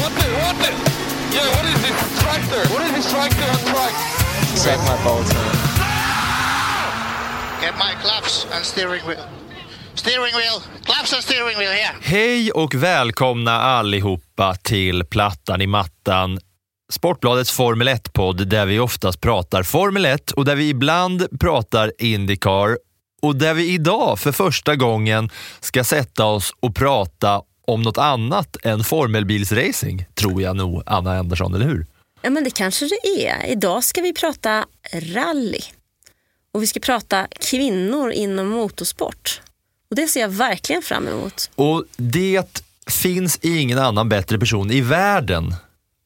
[0.00, 0.70] What the, what the?
[1.34, 2.62] Yeah, what is this tractor?
[2.72, 3.94] What is this tractor on track?
[4.56, 5.54] Suck my balls, man.
[7.60, 9.26] Get my claps and steering wheel.
[9.94, 10.62] Steering wheel.
[10.84, 11.94] Claps and steering wheel here.
[12.00, 16.38] Hej och välkomna allihopa till Plattan i mattan.
[16.92, 22.78] Sportbladets Formel 1-podd där vi oftast pratar Formel 1 och där vi ibland pratar Indycar
[23.22, 28.56] och där vi idag för första gången ska sätta oss och prata om något annat
[28.62, 31.86] än formelbilsracing, tror jag nog, Anna Andersson, eller hur?
[32.22, 33.46] Ja, men det kanske det är.
[33.46, 35.60] Idag ska vi prata rally.
[36.52, 39.40] Och vi ska prata kvinnor inom motorsport.
[39.90, 41.50] Och det ser jag verkligen fram emot.
[41.54, 45.54] Och det finns ingen annan bättre person i världen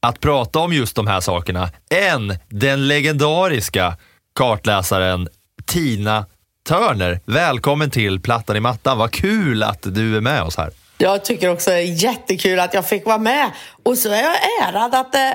[0.00, 3.96] att prata om just de här sakerna än den legendariska
[4.34, 5.28] kartläsaren
[5.64, 6.26] Tina
[6.68, 7.20] Turner.
[7.24, 8.98] Välkommen till Plattan i mattan.
[8.98, 10.70] Vad kul att du är med oss här.
[11.00, 13.50] Jag tycker också det är jättekul att jag fick vara med.
[13.82, 14.36] Och så är jag
[14.68, 15.30] ärad att, eh,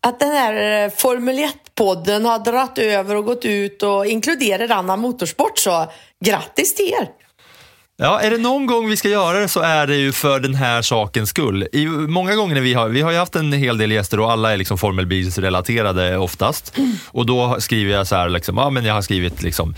[0.00, 5.00] att den här eh, Formel 1-podden har dratt över och gått ut och inkluderar annan
[5.00, 5.58] motorsport.
[5.58, 5.86] Så
[6.24, 7.19] grattis till er!
[8.02, 10.54] Ja, är det någon gång vi ska göra det så är det ju för den
[10.54, 11.68] här sakens skull.
[11.72, 14.32] I, många gånger när vi har, vi har ju haft en hel del gäster och
[14.32, 16.74] alla är liksom formelbilsrelaterade oftast.
[17.06, 19.74] Och då skriver jag så här, liksom, ja, men jag har skrivit liksom,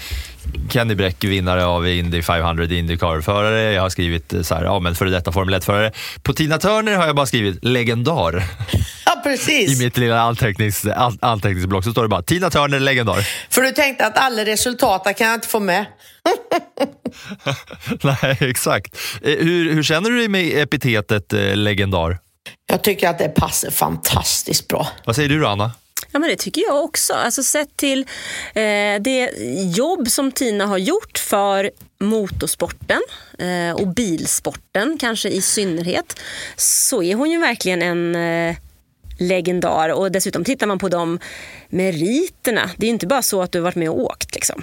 [0.70, 3.72] Kenny Bräck, vinnare av Indy 500 Indycar-förare.
[3.72, 5.92] Jag har skrivit så här, ja, men före detta Formel 1-förare.
[6.22, 8.44] På Tina Turner har jag bara skrivit legendar.
[9.14, 9.80] Ja, precis.
[9.80, 13.28] I mitt lilla antecknings, an, anteckningsblock så står det bara Tina Turner, legendar.
[13.50, 15.86] För du tänkte att alla resultat kan jag inte få med.
[18.02, 18.96] Nej, exakt.
[19.22, 22.18] Eh, Hur, hur känner du dig med epitetet eh, legendar?
[22.66, 24.88] Jag tycker att det passar fantastiskt bra.
[25.04, 25.72] Vad säger du då, Anna?
[26.12, 27.12] Ja, men det tycker jag också.
[27.12, 28.00] Alltså, sett till
[28.54, 29.30] eh, det
[29.76, 31.70] jobb som Tina har gjort för
[32.00, 33.00] motorsporten
[33.38, 36.20] eh, och bilsporten kanske i synnerhet
[36.56, 38.56] så är hon ju verkligen en eh,
[39.22, 39.88] legendar.
[39.88, 41.18] Och dessutom tittar man på de
[41.68, 42.70] meriterna.
[42.76, 44.34] Det är inte bara så att du har varit med och åkt.
[44.34, 44.62] Liksom.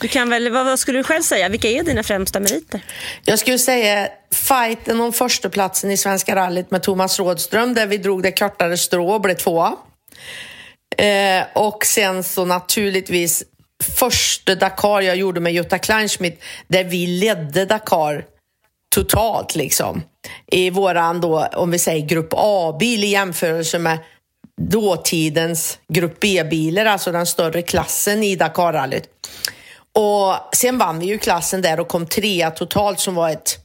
[0.00, 1.48] Du kan väl, vad, vad skulle du själv säga?
[1.48, 2.80] Vilka är dina främsta meriter?
[3.24, 8.22] Jag skulle säga fighten om förstaplatsen i Svenska rallyt med Thomas Rådström där vi drog
[8.22, 9.76] det kortare strå och blev tvåa.
[10.98, 13.44] Eh, och sen så naturligtvis
[13.98, 18.24] första Dakar jag gjorde med Jutta Kleinschmidt där vi ledde Dakar
[18.94, 20.02] totalt liksom.
[20.46, 23.98] I våran då, om vi säger grupp A-bil i jämförelse med
[24.60, 29.08] dåtidens grupp B-bilar, alltså den större klassen i Dakarrallyt.
[29.92, 33.58] Och sen vann vi ju klassen där och kom trea totalt som var ett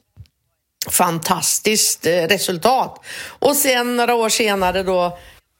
[0.89, 3.05] fantastiskt eh, resultat.
[3.39, 5.17] Och sen några år senare då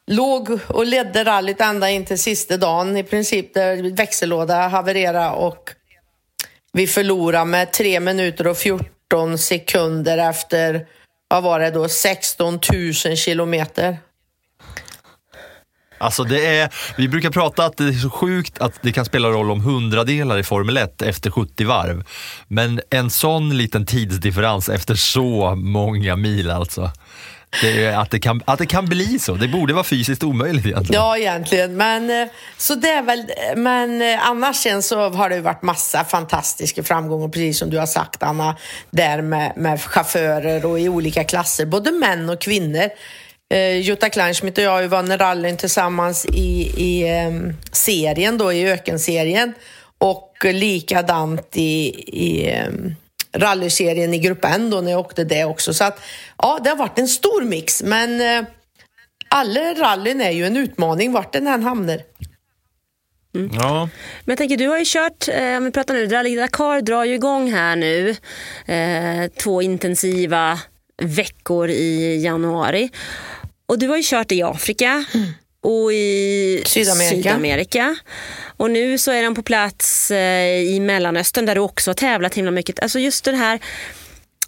[0.07, 5.69] låg och ledde rallyt ända in till sista dagen i princip där växellåda havererade och
[6.73, 10.85] vi förlorade med tre minuter och 14 14 sekunder efter,
[11.27, 12.59] vad var det då, 16
[13.05, 13.97] 000 kilometer.
[15.97, 19.29] Alltså det är, vi brukar prata att det är så sjukt att det kan spela
[19.29, 22.03] roll om hundradelar i Formel 1 efter 70 varv.
[22.47, 26.91] Men en sån liten tidsdifferens efter så många mil alltså.
[27.62, 29.34] Det är, att, det kan, att det kan bli så.
[29.34, 31.01] Det borde vara fysiskt omöjligt egentligen.
[31.01, 31.78] Ja, egentligen.
[31.78, 33.25] Men, eh, så det är väl,
[33.56, 37.78] men eh, annars sen så har det ju varit massa fantastiska framgångar, precis som du
[37.78, 38.57] har sagt Anna,
[38.90, 42.90] där med, med chaufförer och i olika klasser, både män och kvinnor.
[43.53, 48.53] Eh, Jutta Kleinschmidt och jag har ju vunnit rallyn tillsammans i, i ehm, serien då,
[48.53, 49.53] i ökenserien
[49.97, 52.96] och likadant i, i ehm,
[53.33, 55.73] rallyserien i grupp N då när jag åkte det också.
[55.73, 55.99] Så att
[56.37, 58.49] ja, det har varit en stor mix, men eh,
[59.28, 62.01] alla rallyn är ju en utmaning vart den än hamnar.
[63.31, 63.89] Ja.
[64.25, 67.03] Men jag tänker, du har ju kört, eh, om vi pratar nu, Rally Dakar drar
[67.03, 68.16] ju igång här nu.
[68.66, 70.59] Eh, två intensiva
[71.01, 72.89] veckor i januari.
[73.66, 75.05] Och du har ju kört i Afrika
[75.61, 77.16] och i Sydamerika.
[77.16, 77.96] Sydamerika.
[78.58, 82.35] Och nu så är den på plats eh, i Mellanöstern där du också har tävlat
[82.35, 82.79] himla mycket.
[82.79, 83.59] Alltså just det här,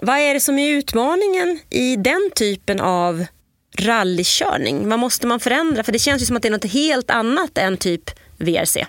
[0.02, 3.26] vad är det som är utmaningen i den typen av
[3.80, 4.90] rallykörning?
[4.90, 5.84] Vad måste man förändra?
[5.84, 8.86] För det känns ju som att det är något helt annat än typ VRC.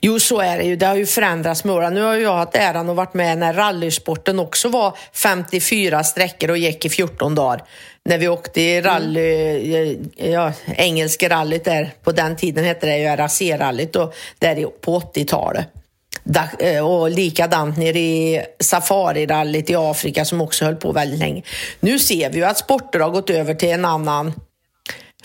[0.00, 0.76] Jo, så är det ju.
[0.76, 1.94] Det har ju förändrats med åren.
[1.94, 6.58] Nu har jag haft äran att varit med när rallysporten också var 54 sträckor och
[6.58, 7.64] gick i 14 dagar.
[8.04, 12.98] När vi åkte i rally, eh, ja, engelska rallyt där, på den tiden hette det
[12.98, 13.96] ju RAC-rallyt
[14.38, 15.66] där på 80-talet.
[16.24, 21.42] Da- eh, Och likadant nere i safarirallyt i Afrika som också höll på väldigt länge.
[21.80, 24.32] Nu ser vi ju att sporter har gått över till en annan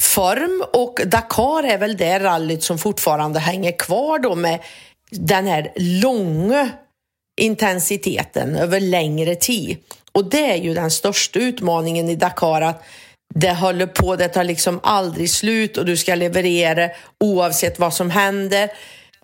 [0.01, 4.59] form och Dakar är väl det rallyt som fortfarande hänger kvar då med
[5.09, 6.69] den här långa
[7.41, 9.77] intensiteten över längre tid.
[10.11, 12.83] Och det är ju den största utmaningen i Dakar att
[13.33, 16.89] det håller på, det tar liksom aldrig slut och du ska leverera
[17.19, 18.69] oavsett vad som händer.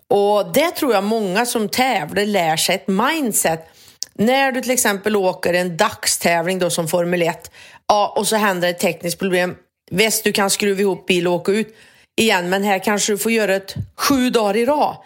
[0.08, 3.66] Och det tror jag många som tävlar lär sig ett mindset.
[4.14, 7.50] När du till exempel åker en dagstävling då som Formel 1
[7.88, 9.54] ja, och så händer ett tekniskt problem.
[9.90, 11.76] Visst, du kan skruva ihop bil och åka ut
[12.20, 14.96] igen, men här kanske du får göra ett sju dagar i rad.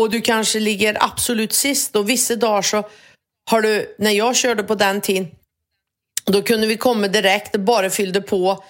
[0.00, 2.88] Och du kanske ligger absolut sist och vissa dagar så
[3.50, 5.26] har du, när jag körde på den tiden,
[6.24, 8.64] då kunde vi komma direkt, bara fyllde på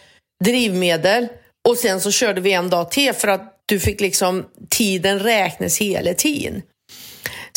[0.44, 1.28] drivmedel
[1.68, 5.78] och sen så körde vi en dag till för att du fick liksom tiden räknas
[5.78, 6.62] hela tiden.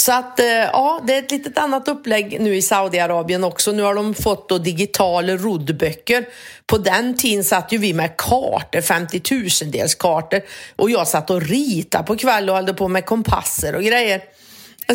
[0.01, 3.71] Så att eh, ja, det är ett litet annat upplägg nu i Saudiarabien också.
[3.71, 6.25] Nu har de fått då digitala roddböcker.
[6.65, 10.41] På den tiden satt ju vi med kartor, 50 tusendels kartor
[10.75, 14.21] och jag satt och ritade på kväll och höll på med kompasser och grejer.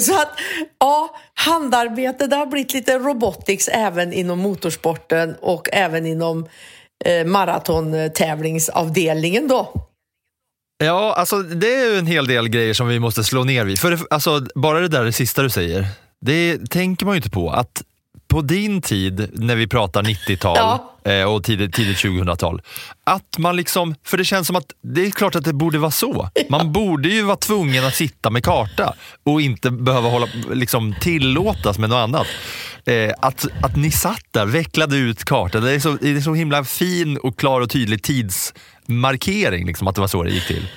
[0.00, 0.30] Så att
[0.78, 6.48] ja, handarbete det har blivit lite robotics även inom motorsporten och även inom
[7.04, 9.86] eh, maratontävlingsavdelningen då.
[10.78, 13.78] Ja, alltså det är ju en hel del grejer som vi måste slå ner vid.
[13.78, 15.86] För alltså, bara det där det sista du säger,
[16.20, 17.50] det tänker man ju inte på.
[17.50, 17.82] Att
[18.28, 21.10] på din tid, när vi pratar 90-tal Ja.
[21.12, 22.62] eh, och tidigt, tidigt 2000-tal,
[23.04, 25.90] att man liksom, för det känns som att det är klart att det borde vara
[25.90, 26.28] så.
[26.50, 28.94] Man borde ju vara tvungen att sitta med karta
[29.24, 32.26] och inte behöva hålla, liksom, tillåtas med något annat.
[32.86, 36.34] Eh, att, att ni satt där, vecklade ut kartan, det är så, det är så
[36.34, 40.68] himla fin och klar och tydlig tidsmarkering, liksom, att det var så det gick till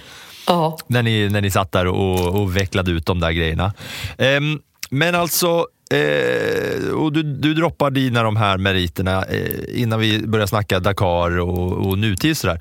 [0.47, 0.77] Ja.
[0.87, 3.73] när ni, när ni satt där och, och vecklade ut de där grejerna.
[4.17, 4.59] Ehm,
[4.89, 10.47] men alltså, eh, och du, du droppar dina de här meriterna eh, innan vi börjar
[10.47, 12.59] snacka Dakar och, och nutid sådär.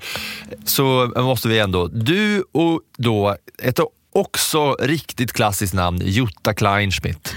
[0.65, 3.79] Så måste vi ändå, du och då ett
[4.13, 7.35] också riktigt klassiskt namn, Jutta Kleinschmidt.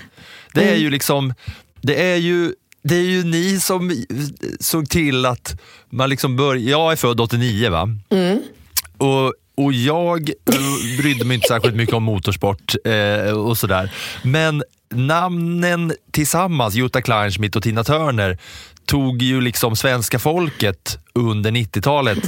[0.55, 1.35] Det är ju liksom,
[1.83, 4.05] det är ju det är ju ni som
[4.61, 7.89] såg till att man liksom började, jag är född 89 va?
[8.99, 9.35] Och,
[9.65, 10.31] och jag
[10.99, 13.93] brydde mig inte särskilt mycket om motorsport eh, och sådär.
[14.23, 18.39] Men namnen tillsammans, Jutta Kleinschmidt och Tina Turner,
[18.87, 22.19] tog ju liksom svenska folket under 90-talet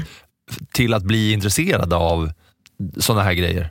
[0.72, 2.30] till att bli intresserade av
[2.96, 3.70] sådana här grejer.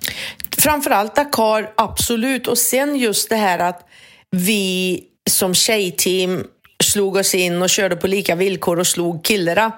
[0.57, 2.47] Framförallt Dakar, absolut.
[2.47, 3.87] Och sen just det här att
[4.31, 4.99] vi
[5.29, 6.47] som tjejteam
[6.83, 9.71] slog oss in och körde på lika villkor och slog killarna.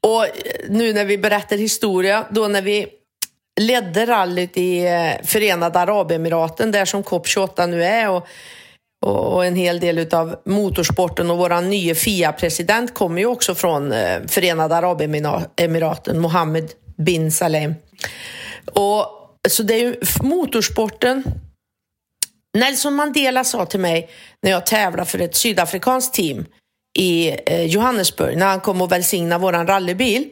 [0.00, 0.26] Och
[0.68, 2.86] nu när vi berättar historia, då när vi
[3.60, 8.26] ledde rallyt i eh, Förenade Arabemiraten, där som COP28 nu är och,
[9.06, 14.18] och en hel del av motorsporten och vår nya FIA-president kommer ju också från eh,
[14.28, 17.74] Förenade Arabemiraten, Mohammed bin Salem.
[18.72, 19.06] Och,
[19.48, 21.22] så det är ju motorsporten
[22.58, 24.10] Nelson Mandela sa till mig
[24.42, 26.46] när jag tävlade för ett sydafrikanskt team
[26.98, 30.28] i eh, Johannesburg, när han kom och välsignade vår rallybil.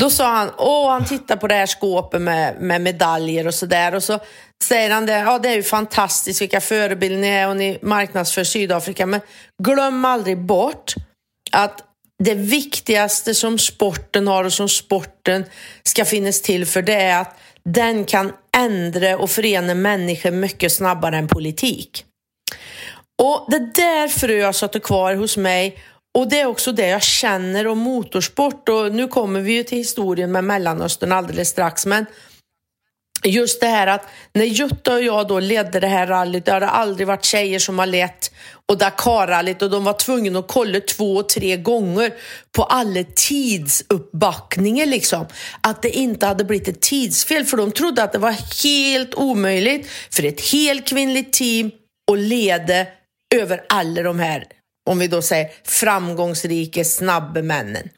[0.00, 3.94] Då sa han, åh, han tittar på det här skåpet med, med medaljer och sådär.
[3.94, 4.18] Och så
[4.64, 8.44] säger han det, ja det är ju fantastiskt vilka förebilder ni är och ni marknadsför
[8.44, 9.06] Sydafrika.
[9.06, 9.20] Men
[9.62, 10.94] glöm aldrig bort
[11.52, 11.82] att
[12.24, 15.44] det viktigaste som sporten har och som sporten
[15.82, 21.16] ska finnas till för det är att den kan ändra och förena människor mycket snabbare
[21.16, 22.04] än politik.
[23.22, 25.78] Och det där frö satt kvar hos mig
[26.18, 29.78] och det är också det jag känner om motorsport och nu kommer vi ju till
[29.78, 32.06] historien med Mellanöstern alldeles strax men
[33.24, 36.60] just det här att när Jutta och jag då ledde det här rallyt, det har
[36.60, 38.25] det aldrig varit tjejer som har lett
[38.68, 42.12] och Dakar-rallyt och de var tvungna att kolla två, tre gånger
[42.56, 45.26] på alla tidsuppbackningar liksom.
[45.60, 49.88] Att det inte hade blivit ett tidsfel för de trodde att det var helt omöjligt
[50.10, 51.70] för ett helt kvinnligt team
[52.12, 52.86] att leda
[53.34, 54.44] över alla de här,
[54.90, 57.88] om vi då säger framgångsrika, snabba männen.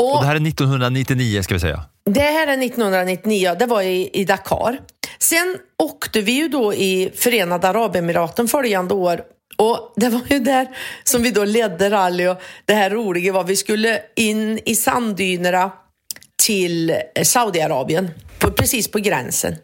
[0.00, 1.84] Och det här är 1999 ska vi säga.
[2.10, 4.80] Det här är 1999, det var i, i Dakar.
[5.18, 9.20] Sen åkte vi ju då i Förenade Arabemiraten följande år
[9.56, 10.68] och det var ju där
[11.04, 15.72] som vi då ledde rally och det här roliga var vi skulle in i sanddynerna
[16.42, 19.54] till eh, Saudiarabien, på, precis på gränsen.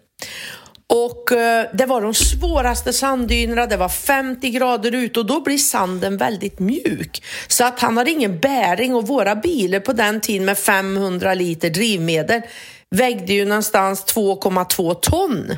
[0.87, 5.59] Och eh, det var de svåraste sanddynerna, det var 50 grader ute och då blir
[5.59, 7.23] sanden väldigt mjuk.
[7.49, 11.71] Så att han har ingen bäring och våra bilar på den tiden med 500 liter
[11.71, 12.43] drivmedel
[12.91, 15.57] vägde ju någonstans 2,2 ton.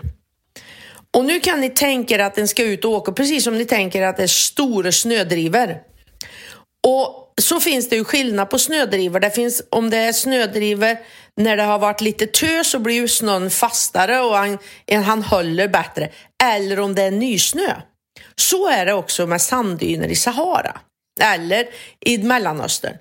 [1.17, 3.65] Och nu kan ni tänka er att den ska ut och åka precis som ni
[3.65, 5.77] tänker att det är stora snödrivor.
[6.87, 9.21] Och så finns det ju skillnad på snödrivor.
[9.21, 10.97] Det finns, om det är snödrivor
[11.37, 14.59] när det har varit lite tö så blir ju snön fastare och han,
[15.05, 16.09] han håller bättre.
[16.45, 17.75] Eller om det är nysnö.
[18.37, 20.81] Så är det också med sanddyner i Sahara
[21.21, 21.67] eller
[22.01, 22.97] i Mellanöstern.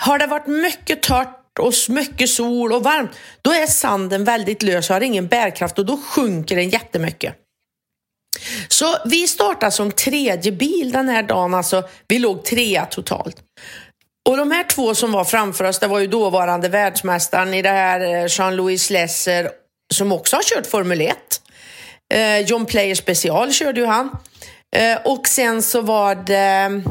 [0.00, 3.10] Har det varit mycket torrt och mycket sol och varmt,
[3.42, 7.43] då är sanden väldigt lös och har ingen bärkraft och då sjunker den jättemycket.
[8.74, 13.36] Så vi startade som tredje bil den här dagen, alltså vi låg trea totalt.
[14.28, 17.68] Och de här två som var framför oss, det var ju dåvarande världsmästaren i det
[17.68, 19.50] här, eh, Jean-Louis Lesser,
[19.94, 21.16] som också har kört Formel 1.
[22.14, 24.10] Eh, John Player special körde ju han.
[24.76, 26.82] Eh, och sen så var det,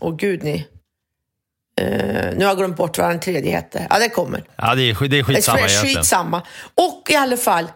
[0.00, 0.66] åh oh, gud ni,
[1.80, 1.88] Uh,
[2.36, 3.86] nu har jag glömt bort vad den tredje hette.
[3.90, 4.44] Ja, det kommer.
[4.56, 5.82] Ja, det är, det är skitsamma det är.
[5.82, 6.42] Skitsamma.
[6.74, 7.66] Och i alla fall,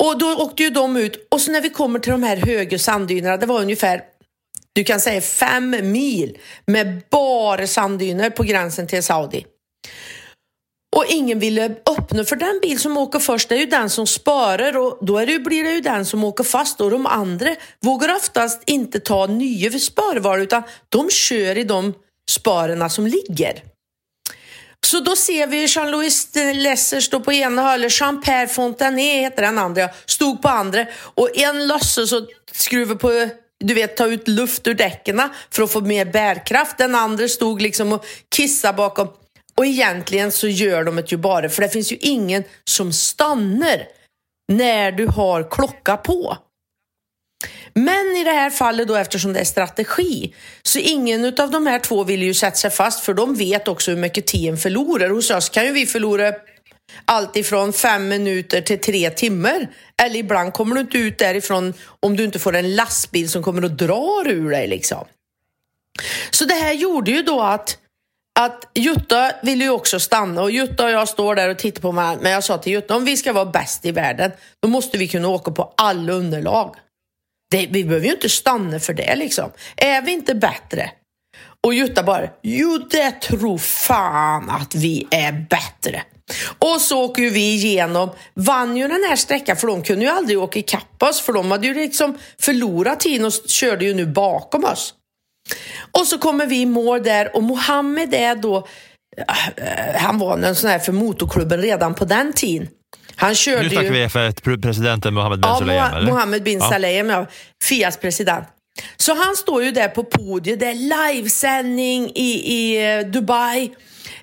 [0.00, 2.78] och då åkte ju de ut och så när vi kommer till de här höga
[2.78, 4.02] sanddynerna, det var ungefär
[4.72, 9.46] du kan säga fem mil med bara sanddyner på gränsen till Saudi.
[10.96, 14.06] Och ingen ville öppna för den bil som åker först, det är ju den som
[14.06, 17.56] sparar och då är det, blir det ju den som åker fast och de andra
[17.80, 21.94] vågar oftast inte ta nya sparval utan de kör i de
[22.30, 23.62] sparerna som ligger.
[24.86, 29.88] Så då ser vi Jean-Louis Lesser stå på ena hörnet, Jean-Pierre Fontané heter den andra,
[30.06, 33.28] stod på andra och en låtsas och skruva på
[33.64, 36.78] du vet, ta ut luft ur däcken för att få mer bärkraft.
[36.78, 39.08] Den andra stod liksom och kissade bakom.
[39.54, 43.86] Och egentligen så gör de det ju bara för det finns ju ingen som stannar
[44.52, 46.36] när du har klocka på.
[47.74, 51.78] Men i det här fallet då eftersom det är strategi så ingen av de här
[51.78, 55.10] två vill ju sätta sig fast för de vet också hur mycket tiden förlorar.
[55.10, 56.32] Hos oss kan ju vi förlora
[57.04, 59.68] allt ifrån fem minuter till tre timmar.
[60.02, 63.64] Eller ibland kommer du inte ut därifrån om du inte får en lastbil som kommer
[63.64, 64.68] och drar ur dig.
[64.68, 65.04] Liksom.
[66.30, 67.78] Så det här gjorde ju då att,
[68.38, 71.92] att Jutta ville ju också stanna och Jutta och jag står där och tittar på
[71.92, 72.18] mig.
[72.20, 74.32] Men jag sa till Jutta, om vi ska vara bäst i världen,
[74.62, 76.76] då måste vi kunna åka på alla underlag.
[77.50, 79.50] Det, vi behöver ju inte stanna för det liksom.
[79.76, 80.90] Är vi inte bättre?
[81.66, 86.02] Och Jutta bara, jo det tror fan att vi är bättre.
[86.58, 90.38] Och så åker vi igenom, vann ju den här sträckan för de kunde ju aldrig
[90.38, 94.64] åka ikapp oss för de hade ju liksom förlorat tiden och körde ju nu bakom
[94.64, 94.94] oss.
[95.92, 98.56] Och så kommer vi i mål där och Mohammed är då,
[99.16, 102.68] äh, han var en sån här för motorklubben redan på den tiden.
[103.16, 106.10] Han körde nu snackar vi för presidenten Mohammed Ben ja, eller?
[106.10, 106.70] Mohammed bin Ja.
[106.70, 107.26] Salem, ja.
[107.64, 108.44] Fias president.
[108.96, 113.70] Så han står ju där på podiet, det är livesändning i, i eh, Dubai.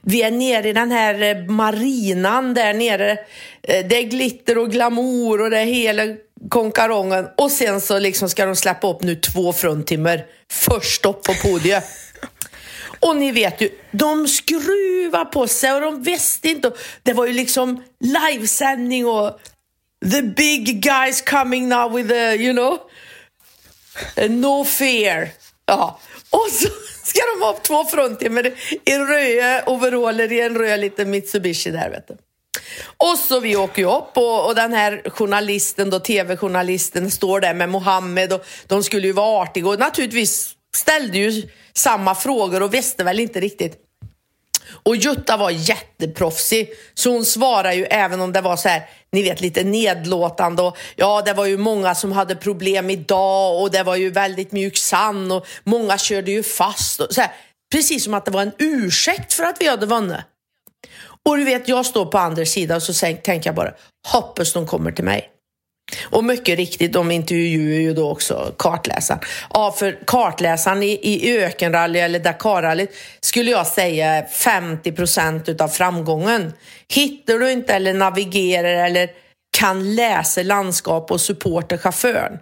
[0.01, 3.11] Vi är nere i den här eh, marinan där nere.
[3.11, 6.03] Eh, Det är glitter och glamour och det är hela
[6.49, 7.27] konkarongen.
[7.37, 11.83] Och sen så liksom ska de släppa upp nu två fruntimmer först upp på podiet.
[12.99, 16.71] Och ni vet ju, de skruvar på sig och de visste inte.
[17.03, 19.39] Det var ju liksom livesändning och
[20.11, 22.79] the big guys coming now with the, you know,
[24.29, 25.29] no fear.
[25.65, 25.99] Ja.
[26.29, 26.69] Och så
[27.03, 28.53] ska de ha upp två fruntimmer
[28.85, 32.17] i röda overaller i en röd liten Mitsubishi där vet du.
[32.97, 37.53] Och så vi åker ju upp och, och den här journalisten då, tv-journalisten står där
[37.53, 42.73] med Mohammed och de skulle ju vara artiga och naturligtvis ställde ju samma frågor och
[42.73, 43.83] visste väl inte riktigt.
[44.83, 49.23] Och Jutta var jätteproffsig, så hon svarade ju även om det var så här, ni
[49.23, 53.83] vet lite nedlåtande och ja, det var ju många som hade problem idag och det
[53.83, 57.31] var ju väldigt mjuk sand och många körde ju fast och så här,
[57.71, 60.17] precis som att det var en ursäkt för att vi hade vunnit.
[61.23, 63.73] Och du vet, jag står på andra sidan och så tänker jag bara,
[64.07, 65.29] hoppas de kommer till mig.
[66.03, 69.21] Och mycket riktigt, de intervjuar ju då också kartläsaren.
[69.53, 72.87] Ja, för kartläsaren i, i ökenrally eller Dakarrally
[73.19, 76.53] skulle jag säga är 50 procent utav framgången.
[76.93, 79.09] Hittar du inte eller navigerar eller
[79.57, 82.39] kan läsa landskap och supporta chauffören,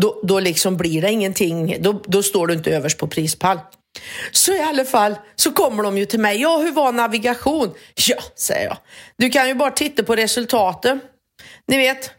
[0.00, 1.76] då, då liksom blir det ingenting.
[1.80, 3.58] Då, då står du inte överst på prispall.
[4.32, 6.40] Så i alla fall så kommer de ju till mig.
[6.40, 7.74] Ja, hur var navigation?
[8.08, 8.76] Ja, säger jag.
[9.16, 10.98] Du kan ju bara titta på resultatet.
[11.68, 12.10] Ni vet,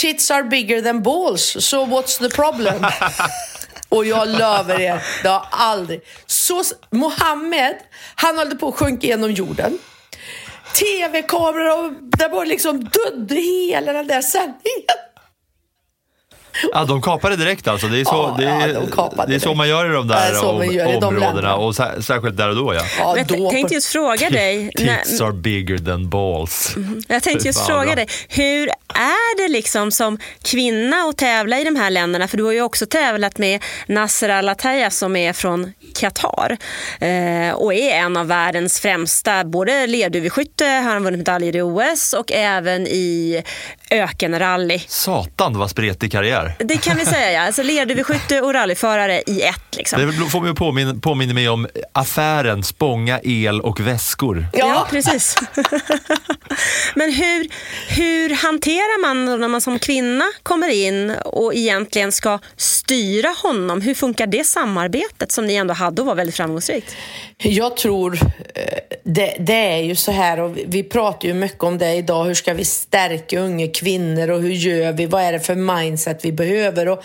[0.00, 2.86] tits are bigger than balls, so what's the problem?
[3.88, 6.00] Och jag lovar er, det har aldrig...
[6.26, 7.76] Så, Mohammed,
[8.14, 9.78] han höll på att sjunka genom jorden.
[10.74, 14.98] Tv-kameror och det var liksom dödde hela den där sändningen.
[16.72, 17.86] Ja, de kapade direkt alltså.
[17.86, 20.08] Det är så, Ja, det är, ja, de det är så man gör i de
[20.10, 21.18] Ja, där man om- i de områdena.
[21.26, 21.54] länderna.
[21.56, 22.82] Och sär, särskilt där och då ja.
[22.98, 24.70] Ja, Men jag då- tänkte just fråga dig.
[24.76, 26.74] Tits are bigger than balls.
[27.08, 31.76] Jag tänkte just fråga dig, hur är det liksom som kvinna att tävla i de
[31.76, 32.28] här länderna?
[32.28, 36.56] För du har ju också tävlat med Nasser Al-Attaya som är från Qatar
[37.00, 42.12] eh, och är en av världens främsta, både lerduveskytte, har han vunnit medaljer i OS
[42.12, 43.42] och även i
[43.90, 44.78] ökenrally.
[44.86, 46.54] Satan vad spretig karriär.
[46.58, 47.40] Det kan vi säga, ja.
[47.40, 49.76] alltså lerduveskytte och rallyförare i ett.
[49.76, 50.06] Liksom.
[50.06, 54.46] Det får mig påminna, påminna mig om affären Spånga el och väskor.
[54.52, 55.36] Ja, precis.
[56.94, 57.48] Men hur,
[57.88, 63.80] hur hanterar man när man som kvinna kommer in och egentligen ska styra honom?
[63.80, 66.96] Hur funkar det samarbetet som ni ändå hade och var väldigt framgångsrikt?
[67.38, 68.14] Jag tror
[68.54, 68.62] eh,
[69.04, 72.24] det, det är ju så här och vi- vi pratar ju mycket om det idag.
[72.24, 75.06] Hur ska vi stärka unga kvinnor och hur gör vi?
[75.06, 76.88] Vad är det för mindset vi behöver?
[76.88, 77.04] Och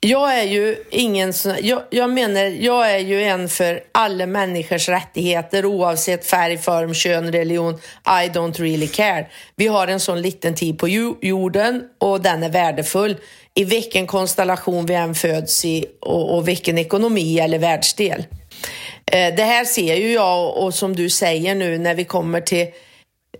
[0.00, 4.88] jag är ju ingen sån, jag, jag menar, jag är ju en för alla människors
[4.88, 7.74] rättigheter oavsett färg, form, kön, religion.
[8.04, 9.26] I don't really care.
[9.56, 10.88] Vi har en sån liten tid på
[11.22, 13.16] jorden och den är värdefull
[13.54, 18.24] i vilken konstellation vi än föds i och, och vilken ekonomi eller världsdel.
[19.06, 22.66] Eh, Det här ser ju jag och som du säger nu när vi kommer till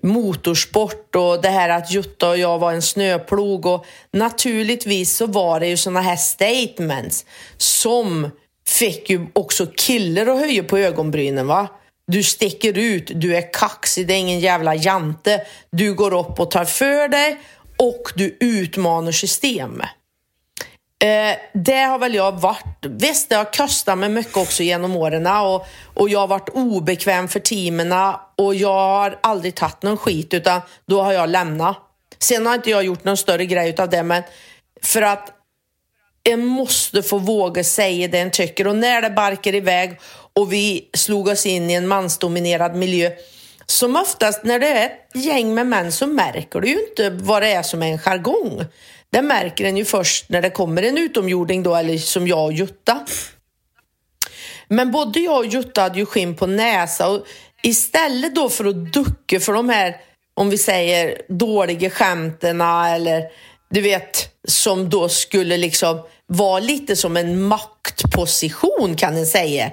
[0.02, 5.60] motorsport och det här att Jutta och jag var en snöplog och naturligtvis så var
[5.60, 7.24] det ju såna här statements
[7.56, 8.30] som
[8.68, 11.68] fick ju också killar att höja på ögonbrynen va.
[12.06, 15.46] Du sticker ut, du är kaxig, det är ingen jävla jante.
[15.70, 17.38] Du går upp och tar för dig
[17.76, 19.88] och du utmanar systemet.
[21.06, 22.86] Eh, det har väl jag varit.
[22.86, 27.28] Visst, det har kostat mig mycket också genom åren och, och jag har varit obekväm
[27.28, 27.92] för teamen
[28.36, 31.78] och jag har aldrig tagit någon skit utan då har jag lämnat.
[32.18, 34.22] Sen har inte jag gjort någon större grej utav det men
[34.82, 35.32] för att
[36.24, 40.00] en måste få våga säga det en tycker och när det barkar iväg
[40.32, 43.10] och vi slog oss in i en mansdominerad miljö
[43.66, 47.42] som oftast när det är ett gäng med män så märker du ju inte vad
[47.42, 48.64] det är som är en jargong.
[49.12, 52.52] Det märker en ju först när det kommer en utomjording då, eller som jag och
[52.52, 53.06] Jutta.
[54.68, 57.26] Men både jag och Jutta hade ju skinn på näsa och
[57.62, 59.96] istället då för att ducka för de här,
[60.34, 63.22] om vi säger dåliga skämtena eller
[63.70, 69.70] du vet, som då skulle liksom vara lite som en maktposition kan en säga.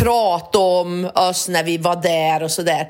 [0.00, 2.86] Prata om oss när vi var där och sådär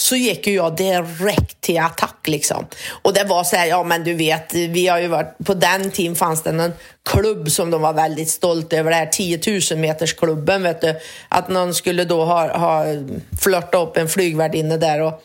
[0.00, 2.66] så gick ju jag direkt till attack liksom.
[3.02, 5.90] Och det var så här, ja men du vet, vi har ju varit, på den
[5.90, 6.72] tiden fanns det en
[7.10, 10.94] klubb som de var väldigt stolta över, det här 10 000 meters klubben vet du.
[11.28, 12.84] Att någon skulle då ha, ha
[13.40, 15.22] flörtat upp en flygvärdinna där och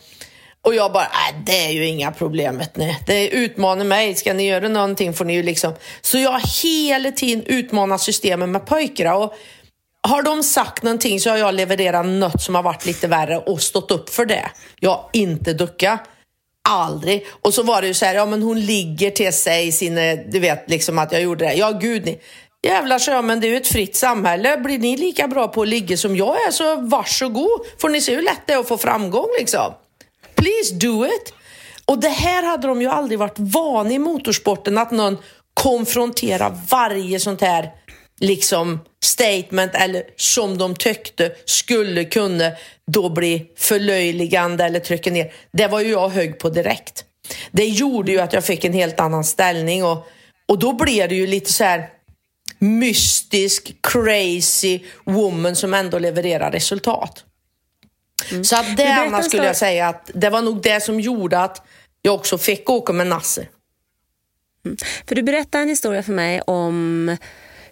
[0.65, 2.99] och jag bara, nej det är ju inga problemet nej.
[3.07, 5.73] Det utmanar mig, ska ni göra någonting får ni ju liksom.
[6.01, 9.15] Så jag har hela tiden utmanat systemet med pojkarna.
[9.15, 9.33] och
[10.07, 13.61] har de sagt någonting så har jag levererat något som har varit lite värre och
[13.61, 14.51] stått upp för det.
[14.79, 15.99] Jag har inte duckat.
[16.69, 17.25] Aldrig.
[17.41, 20.19] Och så var det ju så här, ja men hon ligger till sig sina, eh,
[20.31, 21.53] du vet liksom att jag gjorde det.
[21.53, 22.19] Ja gud ni.
[22.63, 24.57] Jävlar så jag, men det är ju ett fritt samhälle.
[24.57, 27.61] Blir ni lika bra på att ligga som jag är så varsågod.
[27.81, 29.73] Får ni se hur lätt det är att få framgång liksom.
[30.35, 31.33] Please do it.
[31.85, 35.17] Och det här hade de ju aldrig varit vana i motorsporten att någon
[35.53, 37.71] konfronterar varje sånt här
[38.19, 42.51] liksom statement eller som de tyckte skulle kunna
[42.91, 45.33] då bli förlöjligande eller trycka ner.
[45.51, 47.05] Det var ju jag hög på direkt.
[47.51, 50.07] Det gjorde ju att jag fick en helt annan ställning och,
[50.45, 51.89] och då blev det ju lite så här
[52.59, 57.25] mystisk, crazy woman som ändå levererar resultat.
[58.43, 60.99] Så att det berätta Anna en skulle jag säga att det var nog det som
[60.99, 61.61] gjorde att
[62.01, 63.49] jag också fick åka med Nasser.
[65.07, 67.17] För du berättade en historia för mig om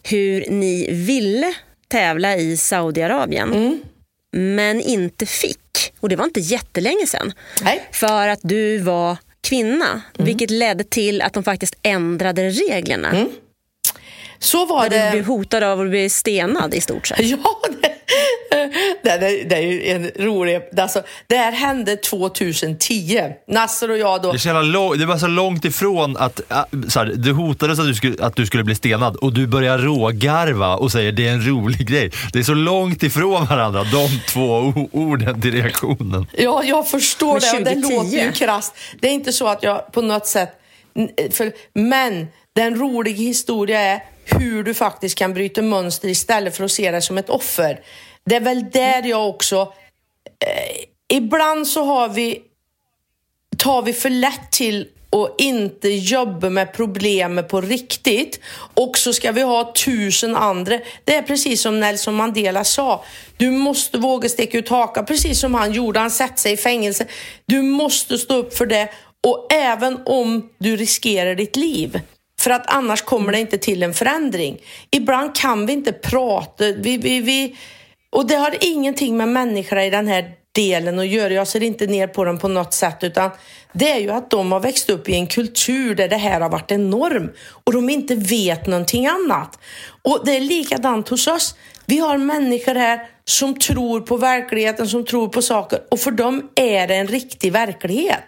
[0.04, 1.54] hur ni ville
[1.88, 3.80] tävla i Saudiarabien Mm.
[4.56, 5.94] men inte fick.
[6.00, 7.06] Och det var inte jättelänge.
[7.62, 7.80] Mm.
[7.92, 13.26] För att du var kvinna, vilket ledde till att de faktiskt ändrade reglerna.
[14.40, 15.12] Så var Där du det.
[15.12, 17.20] blev hotad av att bli stenad i stort sett.
[17.26, 17.62] Ja,
[19.04, 20.62] det, det, är- det är ju en rolig...
[20.78, 23.21] Alltså, det här hände 2010.
[23.47, 24.32] Nasser och jag då...
[24.32, 27.32] Det, är så jävla lång, det var så långt ifrån att äh, så här, det
[27.32, 31.12] hotades att du, skulle, att du skulle bli stenad och du börjar rågarva och säger
[31.12, 32.12] det är en rolig grej.
[32.34, 36.28] Det är så långt ifrån varandra, de två orden till reaktionen.
[36.38, 37.95] Ja, jag förstår det och det 2010?
[37.95, 38.76] låter ju krasst.
[39.00, 40.50] Det är inte så att jag på något sätt...
[41.32, 46.71] För, men den roliga historia är hur du faktiskt kan bryta mönster istället för att
[46.71, 47.80] se det som ett offer.
[48.26, 49.74] Det är väl där jag också...
[50.40, 50.86] Eh,
[51.18, 52.42] ibland så har vi
[53.58, 58.40] tar vi för lätt till och inte jobba med problemet på riktigt
[58.74, 60.80] och så ska vi ha tusen andra.
[61.04, 63.04] Det är precis som Nelson Mandela sa.
[63.38, 66.00] Du måste våga sticka ut hakan, precis som han gjorde.
[66.00, 67.06] Han satte sig i fängelse.
[67.46, 68.90] Du måste stå upp för det
[69.28, 72.00] och även om du riskerar ditt liv.
[72.40, 74.58] För att annars kommer det inte till en förändring.
[74.92, 76.64] Ibland kan vi inte prata.
[76.64, 77.56] Vi, vi, vi,
[78.12, 81.34] och det har ingenting med människorna i den här delen att göra.
[81.34, 83.32] Jag ser inte ner på dem på något sätt utan
[83.74, 86.50] det är ju att de har växt upp i en kultur där det här har
[86.50, 87.32] varit en norm
[87.63, 89.60] och de inte vet någonting annat.
[90.02, 91.56] Och det är likadant hos oss.
[91.86, 96.50] Vi har människor här som tror på verkligheten, som tror på saker och för dem
[96.56, 98.24] är det en riktig verklighet.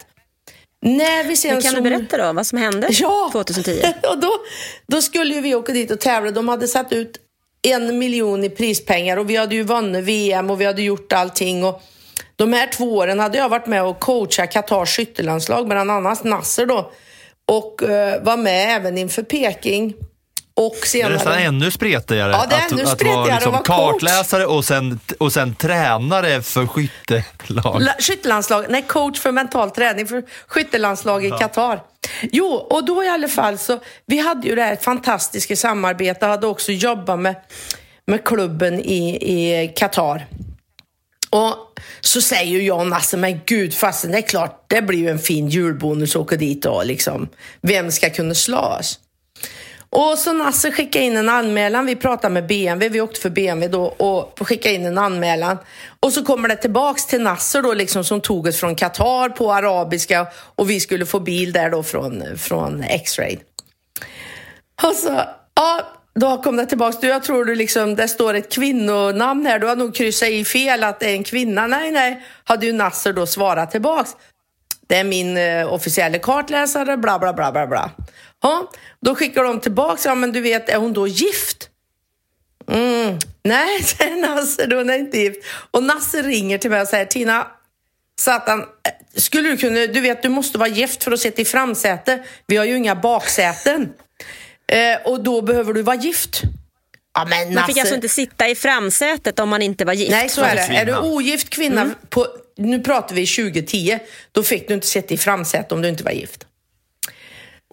[0.82, 1.76] När vi sen Men kan så...
[1.78, 3.82] du berätta då vad som hände Ja, 2010?
[4.10, 4.32] och då,
[4.88, 6.32] då skulle ju vi åka dit och tävla.
[6.32, 7.18] De hade satt ut
[7.64, 11.64] en miljon i prispengar och vi hade ju vunnit VM och vi hade gjort allting.
[11.64, 11.82] Och
[12.36, 16.66] de här två åren hade jag varit med och coachat Qatars skyttelandslag, bland annat Nasser
[16.66, 16.92] då.
[17.48, 19.94] Och eh, var med även inför Peking.
[20.56, 21.14] Och Det är senare...
[21.14, 22.32] nästan ännu spretigare.
[22.32, 23.92] Ja, det är ännu att, att spretigare vara att liksom vara coach.
[24.02, 27.82] kartläsare och sen, och sen tränare för skyttelag.
[27.82, 31.80] La- Skyttelandslag, nej coach för mental träning för skyttelandslag i Qatar.
[32.22, 36.48] Jo, och då i alla fall så, vi hade ju det här fantastiska samarbetet, hade
[36.48, 37.36] också jobbat med,
[38.06, 40.28] med klubben i, i Qatar.
[41.30, 45.20] Och så säger ju John, men gud fasen, det är klart, det blir ju en
[45.20, 47.28] fin julbonus att åka dit och liksom,
[47.62, 49.00] vem ska kunna slå oss?
[49.96, 51.86] Och så Nasse skickade in en anmälan.
[51.86, 55.58] Vi pratade med BMW, vi åkte för BMW då och skickade in en anmälan.
[56.00, 59.54] Och så kommer det tillbaks till Nasser då liksom som tog oss från Qatar på
[59.54, 63.38] arabiska och vi skulle få bil där då från, från X-ray.
[64.84, 65.22] Och så,
[65.54, 65.82] ja,
[66.16, 67.00] då kom det tillbaks.
[67.00, 69.60] Du, jag tror du liksom, det står ett kvinnonamn här.
[69.60, 71.68] Du har nog kryssat i fel att det är en kvinna.
[71.68, 74.10] Nej, nej, hade ju Nasser då svarat tillbaks.
[74.88, 77.92] Det är min eh, officiella kartläsare, bla bla bla bla bla.
[78.44, 81.70] Ja, då skickar de tillbaks, ja men du vet, är hon då gift?
[82.72, 85.40] Mm, nej, säger Nasse, då hon är inte gift.
[85.72, 87.48] Och Nasse ringer till mig och säger, Tina,
[88.20, 88.66] Satan, eh,
[89.16, 92.24] skulle du kunna, du vet du måste vara gift för att sitta i framsäte.
[92.48, 93.94] Vi har ju inga baksäten.
[94.68, 96.42] Eh, och då behöver du vara gift.
[97.14, 97.54] Ja, men Nasse.
[97.54, 100.12] Man fick alltså inte sitta i framsätet om man inte var gift.
[100.12, 100.66] Nej, så är det.
[100.68, 100.80] kvinna.
[100.82, 101.96] Är du ogift kvinna, Mm.
[102.10, 102.28] på,
[102.58, 104.00] nu pratar vi 2010,
[104.32, 106.46] då fick du inte sitta i framsätet om du inte var gift.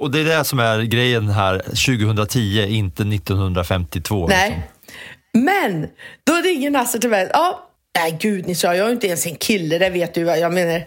[0.00, 4.26] Och det är det som är grejen här 2010, inte 1952.
[4.26, 4.38] Liksom.
[4.38, 4.50] Nej.
[4.50, 5.44] Liksom.
[5.44, 5.88] Men
[6.24, 7.30] då ringer Nasser till mig.
[7.32, 10.24] Ja, nej gud, ni sa jag är ju inte ens en kille, det vet du
[10.24, 10.84] vad jag menar.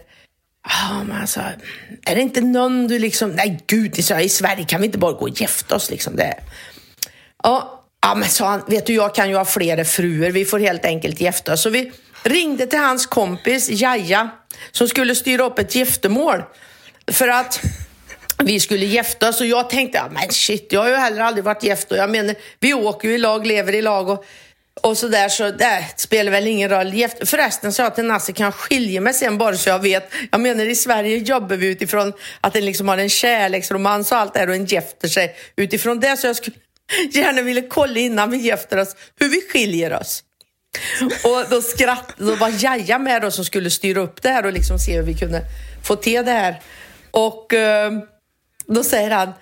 [0.68, 1.40] Ja, men alltså,
[2.06, 4.98] är det inte någon du liksom, nej gud, ni sa i Sverige kan vi inte
[4.98, 6.16] bara gå och gifta oss liksom.
[6.16, 6.36] Det.
[7.44, 10.60] Ja, ja, men sa han, vet du jag kan ju ha flera fruar, vi får
[10.60, 11.62] helt enkelt gifta oss.
[11.62, 11.92] Så vi
[12.24, 14.30] ringde till hans kompis Jaja
[14.72, 16.44] som skulle styra upp ett giftermål.
[17.12, 17.62] För att
[18.46, 21.44] vi skulle gifta oss och jag tänkte, ja, men shit, jag har ju heller aldrig
[21.44, 24.26] varit gift och jag menar, vi åker ju i lag, lever i lag och,
[24.82, 26.94] och så där så det spelar väl ingen roll.
[26.94, 30.12] Gift, förresten sa jag till Nasse, kan jag skilja mig sen bara så jag vet?
[30.32, 34.34] Jag menar i Sverige jobbar vi utifrån att en liksom har en kärleksromans och allt
[34.34, 36.56] det här och en gifter sig utifrån det så jag skulle
[37.12, 40.24] gärna vilja kolla innan vi gifter oss hur vi skiljer oss.
[41.24, 44.54] Och då skrattade, då var Jaja med då som skulle styra upp det här och
[44.54, 45.42] liksom se hur vi kunde
[45.84, 46.62] få till det här.
[47.12, 47.92] Och eh,
[48.68, 49.34] då säger han,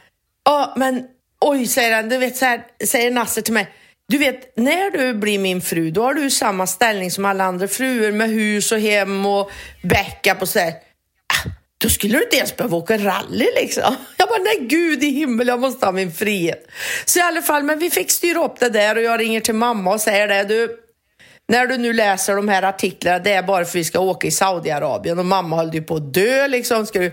[0.45, 1.03] ja men
[1.41, 3.67] oj, säger han, du vet så här, säger Nasser till mig,
[4.07, 7.67] du vet när du blir min fru då har du samma ställning som alla andra
[7.67, 9.51] fruar med hus och hem och
[9.83, 10.73] backup och sådär.
[11.33, 13.95] Ah, då skulle du inte ens behöva åka rally liksom.
[14.17, 16.67] Jag bara, nej gud i himmel, jag måste ha min frihet.
[17.05, 19.55] Så i alla fall, men vi fick styra upp det där och jag ringer till
[19.55, 20.77] mamma och säger det, du,
[21.47, 24.27] när du nu läser de här artiklarna, det är bara för att vi ska åka
[24.27, 26.85] i Saudiarabien och mamma höll ju på att dö liksom.
[26.85, 27.11] Ska du,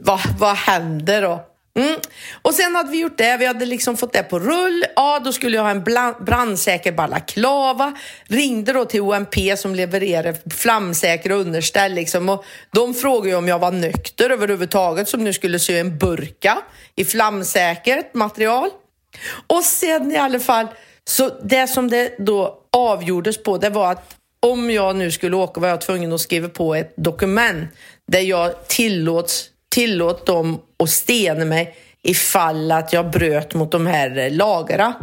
[0.00, 1.44] vad, vad händer då?
[1.78, 2.00] Mm.
[2.42, 4.84] Och sen hade vi gjort det, vi hade liksom fått det på rull.
[4.96, 5.84] Ja, då skulle jag ha en
[6.24, 7.92] brandsäker balaklava.
[8.24, 12.28] Ringde då till OMP som levererar flamsäkra underställ liksom.
[12.28, 16.58] Och de frågade ju om jag var nykter överhuvudtaget som nu skulle sy en burka
[16.96, 18.70] i flamsäkert material.
[19.46, 20.66] Och sen i alla fall,
[21.04, 25.60] så det som det då avgjordes på det var att om jag nu skulle åka
[25.60, 27.68] var jag tvungen att skriva på ett dokument
[28.12, 34.18] där jag tillåts, tillåt dem att stena mig ifall att jag bröt mot de här
[34.18, 34.94] eh, lagarna.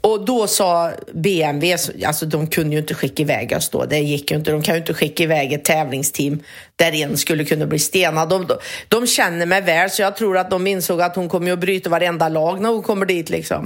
[0.00, 4.30] Och då sa BMW, alltså de kunde ju inte skicka iväg oss då, det gick
[4.30, 4.50] ju inte.
[4.50, 6.42] De kan ju inte skicka iväg ett tävlingsteam
[6.76, 8.28] där en skulle kunna bli stenad.
[8.28, 8.58] De, de,
[8.88, 11.58] de känner mig väl, så jag tror att de insåg att hon kommer ju att
[11.58, 13.64] bryta varenda lag när hon kommer dit liksom.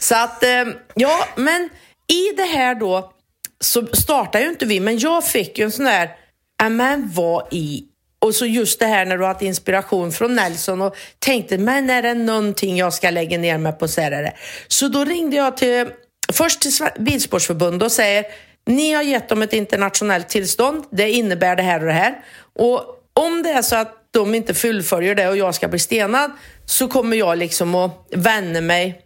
[0.00, 1.68] Så att, eh, ja, men
[2.12, 3.12] i det här då
[3.60, 6.10] så startade ju inte vi, men jag fick ju en sån där,
[6.58, 7.84] "Ja, äh, men vad i
[8.20, 11.90] och så just det här när du har haft inspiration från Nelson och tänkte, men
[11.90, 14.32] är det någonting jag ska lägga ner mig på så är det.
[14.68, 15.88] Så då ringde jag till,
[16.32, 18.24] först till Bilsportsförbundet och säger,
[18.66, 22.14] ni har gett dem ett internationellt tillstånd, det innebär det här och det här.
[22.58, 26.30] Och om det är så att de inte fullföljer det och jag ska bli stenad
[26.66, 29.00] så kommer jag liksom att vända mig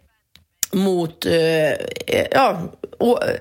[0.72, 2.62] mot eh, eh ja,
[3.00, 3.36] eh,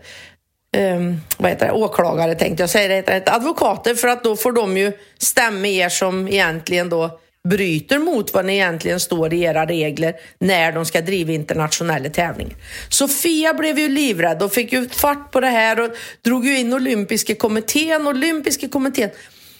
[0.77, 1.71] um, vad heter det?
[1.71, 5.67] åklagare tänkte jag säga, det heter det, advokater för att då får de ju stämma
[5.67, 10.85] er som egentligen då bryter mot vad ni egentligen står i era regler när de
[10.85, 12.55] ska driva internationella tävlingar.
[12.89, 15.89] Sofia blev ju livrädd och fick ju fart på det här och
[16.21, 19.09] drog ju in olympiska kommittén, olympiska kommittén.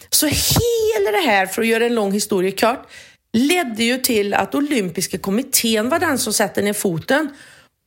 [0.09, 2.87] Så hela det här, för att göra en lång historia kort,
[3.33, 7.29] ledde ju till att olympiska kommittén var den som satte ner foten.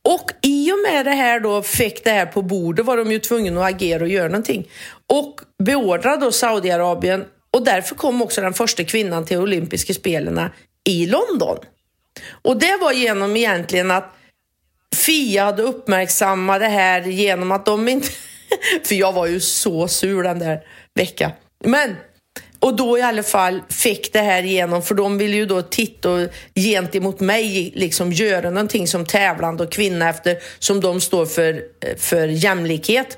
[0.05, 3.19] Och i och med det här då fick det här på bordet var de ju
[3.19, 4.67] tvungna att agera och göra någonting.
[5.07, 10.49] Och beordrade då Saudiarabien och därför kom också den första kvinnan till olympiska spelen
[10.83, 11.57] i London.
[12.41, 14.15] Och det var genom egentligen att
[14.95, 18.07] Fia hade uppmärksammat det här genom att de inte...
[18.83, 20.59] För jag var ju så sur den där
[20.93, 21.31] veckan.
[21.63, 21.95] Men,
[22.65, 26.09] och då i alla fall fick det här igenom, för de ville ju då titta
[26.09, 31.53] och gentemot mig liksom göra någonting som tävlande och kvinna efter som de står för,
[31.53, 33.17] eh, för jämlikhet.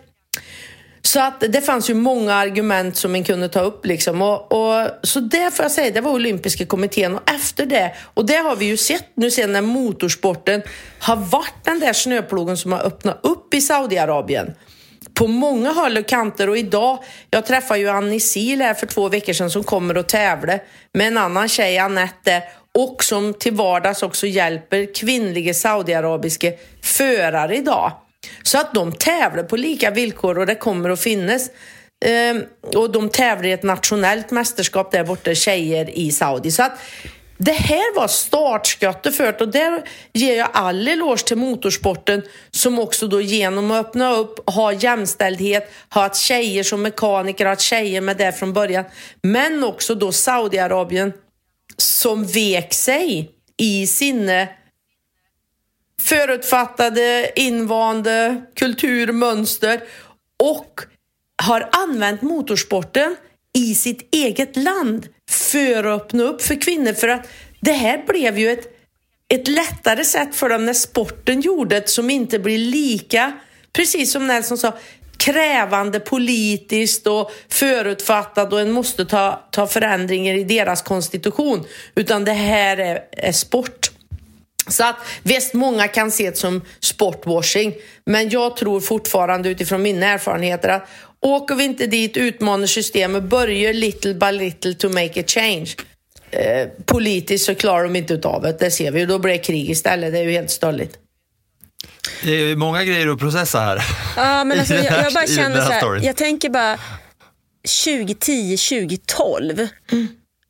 [1.01, 3.85] Så att det fanns ju många argument som man kunde ta upp.
[3.85, 4.21] Liksom.
[4.21, 7.15] Och, och, så det får jag säga, det var olympiska kommittén.
[7.15, 10.61] Och efter det, och det har vi ju sett nu sen när motorsporten
[10.99, 14.53] har varit den där snöplogen som har öppnat upp i Saudiarabien.
[15.17, 19.09] På många håll och kanter och idag, jag träffade ju Annie Sil här för två
[19.09, 20.59] veckor sedan som kommer att tävla
[20.93, 22.43] med en annan tjej, Anette,
[22.77, 26.51] och som till vardags också hjälper kvinnliga saudiarabiska
[26.83, 27.91] förare idag.
[28.43, 31.49] Så att de tävlar på lika villkor och det kommer att finnas.
[32.05, 32.43] Ehm,
[32.75, 36.51] och de tävlar i ett nationellt mästerskap där borta, tjejer i Saudi.
[36.51, 36.79] Så att
[37.37, 42.79] det här var startskottet för det och där ger jag all eloge till motorsporten som
[42.79, 47.61] också då genom att öppna upp, ha jämställdhet, ha att tjejer som mekaniker, ha att
[47.61, 48.85] tjejer med det från början.
[49.21, 51.13] Men också då Saudiarabien
[51.77, 54.49] som vek sig i sinne
[56.01, 59.81] förutfattade, invande kulturmönster
[60.43, 60.81] och
[61.43, 63.15] har använt motorsporten
[63.53, 66.93] i sitt eget land för att öppna upp för kvinnor.
[66.93, 67.27] För att
[67.59, 68.67] det här blev ju ett,
[69.29, 73.33] ett lättare sätt för dem när sporten gjorde det som inte blir lika,
[73.73, 74.73] precis som Nelson sa,
[75.17, 81.65] krävande politiskt och förutfattat och en måste ta, ta förändringar i deras konstitution.
[81.95, 83.91] Utan det här är, är sport.
[84.67, 87.73] Så att visst, många kan se det som sportwashing,
[88.05, 90.87] men jag tror fortfarande utifrån mina erfarenheter att
[91.21, 95.67] åker vi inte dit, utmanar systemet, börjar little by little to make a change.
[96.31, 99.05] Eh, politiskt så klarar de inte utav det, det ser vi ju.
[99.05, 100.97] Då blir det krig istället, det är ju helt stöldigt.
[102.23, 103.81] Det är många grejer att processa här.
[104.17, 106.77] Ja, men alltså, jag, jag bara känner så här, jag tänker bara
[107.85, 109.67] 2010, 2012.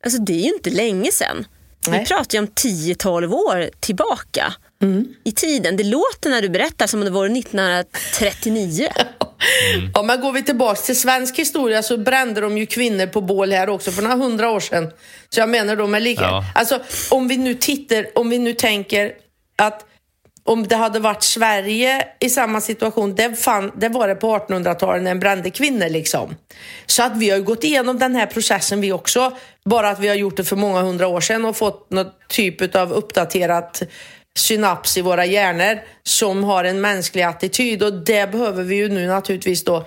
[0.04, 1.46] Alltså det är ju inte länge sedan.
[1.88, 2.00] Nej.
[2.00, 4.54] Vi pratar ju om 10-12 år tillbaka
[5.24, 5.76] i tiden.
[5.76, 8.88] Det låter när du berättar som om det var 1939.
[9.94, 13.52] Ja, men går vi tillbaks till svensk historia så brände de ju kvinnor på bål
[13.52, 14.90] här också för några hundra år sedan.
[15.30, 16.22] Så jag menar de är lika.
[16.22, 16.44] Ja.
[16.54, 19.12] Alltså om vi nu tittar, om vi nu tänker
[19.56, 19.84] att
[20.44, 25.02] om det hade varit Sverige i samma situation, det, fann, det var det på 1800-talet
[25.02, 26.36] när en brände kvinnor liksom.
[26.86, 30.08] Så att vi har ju gått igenom den här processen vi också, bara att vi
[30.08, 33.82] har gjort det för många hundra år sedan och fått någon typ av uppdaterat
[34.38, 39.06] synaps i våra hjärnor som har en mänsklig attityd och det behöver vi ju nu
[39.06, 39.86] naturligtvis då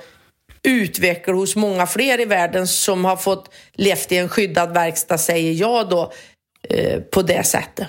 [0.64, 5.54] utveckla hos många fler i världen som har fått levt i en skyddad verkstad, säger
[5.54, 6.14] jag då,
[6.70, 7.88] eh, på det sättet.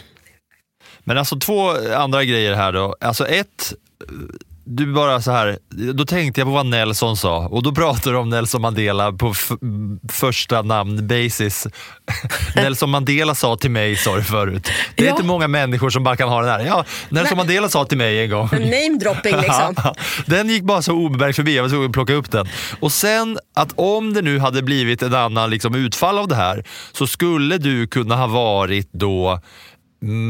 [1.04, 2.96] Men alltså två andra grejer här då.
[3.00, 3.74] Alltså ett,
[4.64, 5.58] du bara så här,
[5.94, 9.34] då tänkte jag på vad Nelson sa och då pratar du om Nelson Mandela på
[10.12, 11.66] första namn basis.
[12.56, 14.68] Nelson Mandela sa till mig, sa du förut.
[14.96, 15.12] Det är Ja.
[15.12, 16.60] inte många människor som bara kan ha den här.
[16.66, 18.48] Ja, Nelson Mandela sa till mig en gång.
[18.52, 19.74] Name dropping liksom.
[20.26, 22.48] Den gick bara så obemärkt förbi, jag var tvungen att plocka upp den.
[22.80, 26.64] Och sen att om det nu hade blivit en annan liksom, utfall av det här
[26.92, 29.40] så skulle du kunna ha varit då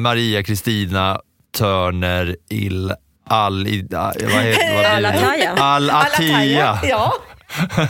[0.03, 1.18] Maria Kristina
[1.59, 2.92] Törner Il
[3.33, 3.64] Al...
[3.64, 4.88] Vad heter vad blir det?
[4.88, 5.53] Al-Attaya.
[5.53, 6.79] Al-Attiyah.
[6.88, 7.12] Ja.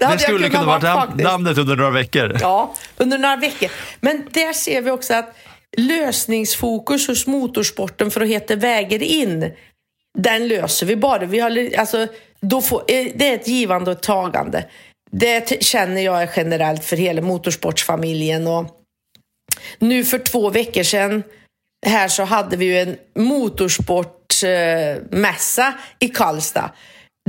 [0.00, 1.24] det Det skulle kunna nam- faktiskt.
[1.24, 2.36] namnet under några veckor.
[2.40, 3.70] Ja, under några veckor.
[4.00, 5.36] Men där ser vi också att
[5.76, 9.52] lösningsfokus hos motorsporten för att heta väger in,
[10.18, 11.24] den löser vi bara.
[11.26, 12.06] Vi har, alltså,
[12.40, 14.64] då får, eh, det är ett givande och ett tagande.
[15.10, 18.46] det känner jag är generellt för hela motorsportsfamiljen.
[18.46, 18.66] Och
[19.78, 21.22] nu för två veckor sedan
[21.86, 22.96] här så hade vi ju en
[24.42, 26.70] motorsportmässa i Karlstad.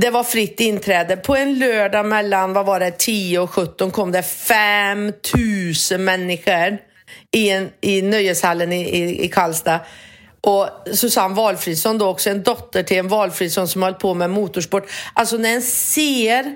[0.02, 1.16] Det var fritt inträde.
[1.16, 6.78] På en lördag mellan vad var det, 10 och 17 kom det 5000 människor
[7.36, 9.80] i, en, i nöjeshallen i, i, i Karlstad.
[10.40, 14.90] Och Susanne Valfridsson då också, en dotter till en Valfridsson som hållit på med motorsport.
[15.14, 16.54] Alltså när en ser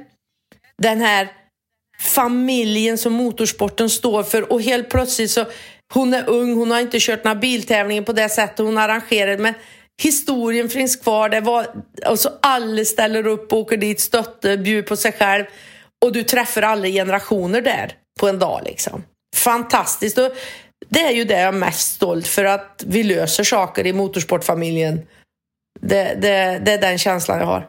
[0.83, 1.29] den här
[2.01, 5.45] familjen som motorsporten står för och helt plötsligt så
[5.95, 9.55] hon är ung, hon har inte kört några biltävlingar på det sättet hon arrangerar men
[10.03, 11.29] historien finns kvar.
[11.29, 11.67] Det var,
[12.05, 15.45] alltså alla ställer upp, åker dit, stöttar, bjuder på sig själv
[16.05, 19.05] och du träffar alla generationer där på en dag liksom.
[19.37, 20.19] Fantastiskt.
[20.19, 20.31] Och
[20.89, 25.01] det är ju det jag är mest stolt för att vi löser saker i motorsportfamiljen.
[25.81, 27.69] Det, det, det är den känslan jag har.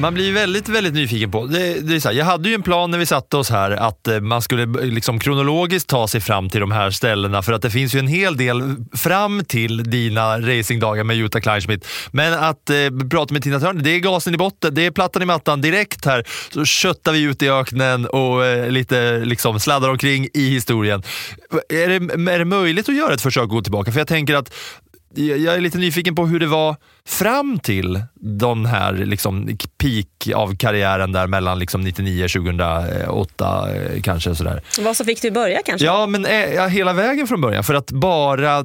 [0.00, 1.46] Man blir väldigt, väldigt nyfiken på.
[1.46, 3.70] Det, det är så här, jag hade ju en plan när vi satte oss här
[3.70, 7.52] att eh, man skulle eh, liksom kronologiskt ta sig fram till de här ställena för
[7.52, 11.86] att det finns ju en hel del fram till dina racingdagar med Jutta Kleinschmidt.
[12.10, 12.76] Men att eh,
[13.10, 16.04] prata med Tina Turner, det är gasen i botten, det är plattan i mattan direkt
[16.04, 16.24] här.
[16.52, 21.02] Så köttar vi ut i öknen och eh, lite liksom sladdar omkring i historien.
[21.68, 23.92] Är det, är det möjligt att göra ett försök att gå tillbaka?
[23.92, 24.54] För jag tänker att
[25.14, 30.56] jag är lite nyfiken på hur det var fram till den här liksom, peak av
[30.56, 34.34] karriären där mellan liksom 99 2008 eh, kanske.
[34.34, 34.62] Sådär.
[34.80, 35.86] Vad så fick du börja kanske?
[35.86, 37.64] Ja, men eh, ja, hela vägen från början.
[37.64, 38.64] För att bara,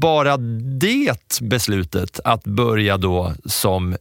[0.00, 0.36] bara
[0.80, 3.96] det beslutet att börja då som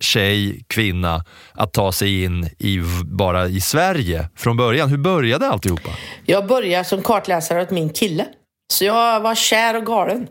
[0.00, 4.88] tjej, kvinna, att ta sig in i, bara i Sverige från början.
[4.88, 5.90] Hur började alltihopa?
[6.24, 8.26] Jag började som kartläsare åt min kille.
[8.72, 10.26] Så jag var kär och galen.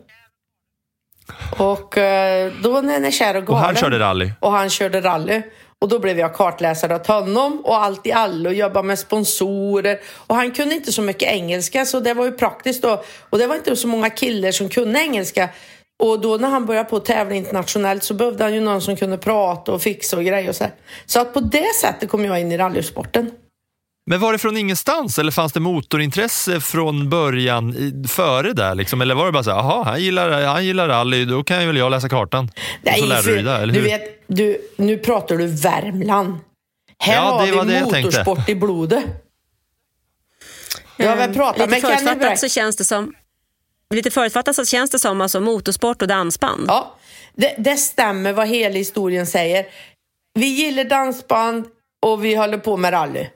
[1.58, 3.60] Och eh, då när jag är kär och galen.
[3.60, 4.32] Och han körde rally?
[4.40, 5.42] Och han körde rally.
[5.78, 10.00] Och då blev jag kartläsare åt honom och allt i allo och jobbade med sponsorer.
[10.26, 13.04] Och han kunde inte så mycket engelska så det var ju praktiskt då.
[13.30, 15.48] Och det var inte så många killar som kunde engelska.
[16.02, 18.96] Och då när han började på att tävla internationellt så behövde han ju någon som
[18.96, 20.72] kunde prata och fixa och grejer och så här.
[21.06, 23.30] Så att på det sättet kom jag in i rallysporten.
[24.10, 28.74] Men var det från ingenstans eller fanns det motorintresse från början i, före där?
[28.74, 29.00] Liksom?
[29.00, 31.76] Eller var det bara så här, han gillar, han gillar rally, då kan ju väl
[31.76, 32.50] jag läsa kartan?
[32.84, 33.86] och så lärde du dig det, eller du hur?
[33.86, 36.38] vet, du, nu pratar du Värmland.
[36.98, 39.04] Här Ja, har vi det motorsport i blodet.
[40.96, 42.38] Jag har väl pratat Lite med Kenny förutfattat Bräck.
[42.38, 43.14] så känns det som
[43.94, 46.64] Lite förutfattat så känns det som alltså motorsport och dansband.
[46.68, 46.96] Ja,
[47.34, 49.66] det, det stämmer vad hela historien säger.
[50.34, 51.64] Vi gillar dansband
[52.06, 53.26] och vi håller på med rally.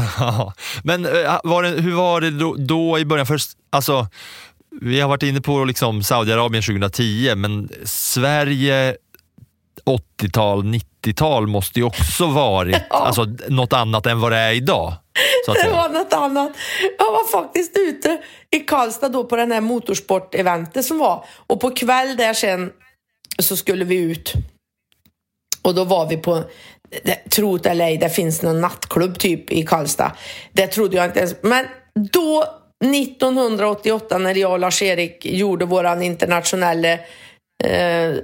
[0.18, 0.52] Ja,
[0.84, 3.26] Men eh, var det, hur var det då, då i början?
[3.26, 4.06] Först, alltså,
[4.80, 8.96] vi har varit inne på liksom Saudiarabien 2010, men Sverige
[10.20, 14.94] 80-tal, 90-tal måste ju också varit alltså, något annat än vad det är idag.
[15.46, 16.52] Det var något annat.
[16.98, 21.24] Jag var faktiskt ute i Karlstad då på den här motorsporteventet som var.
[21.46, 22.70] Och på kväll där sen
[23.38, 24.32] så skulle vi ut.
[25.62, 26.44] Och då var vi på,
[27.02, 30.12] det- tro det eller ej, det finns någon nattklubb typ i Karlstad.
[30.52, 31.34] Det trodde jag inte ens.
[31.42, 31.66] Men
[32.12, 32.44] då
[32.84, 36.98] 1988 när jag och Lars-Erik gjorde våran internationella
[37.64, 38.14] Eh,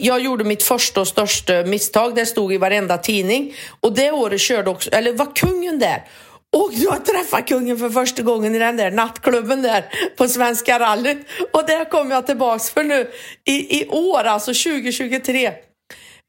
[0.00, 2.14] jag gjorde mitt första och största misstag.
[2.14, 3.54] Det stod i varenda tidning.
[3.80, 6.04] Och det året körde också, eller var kungen där.
[6.56, 9.84] Och jag träffade kungen för första gången i den där nattklubben där
[10.16, 11.18] på Svenska rallyt.
[11.52, 13.10] Och där kom jag tillbaks för nu
[13.48, 15.52] i, i år, alltså 2023.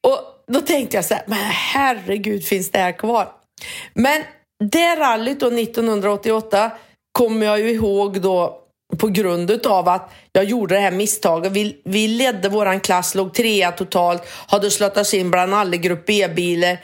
[0.07, 3.31] Och då tänkte jag så här, men herregud finns det här kvar?
[3.93, 4.23] Men
[4.63, 6.71] det rallyt då 1988
[7.11, 8.57] kommer jag ju ihåg då
[8.97, 11.51] på grund av att jag gjorde det här misstaget.
[11.51, 16.05] Vi, vi ledde våran klass, låg trea totalt, hade slöttats oss in bland alla grupp
[16.05, 16.77] B-bilar.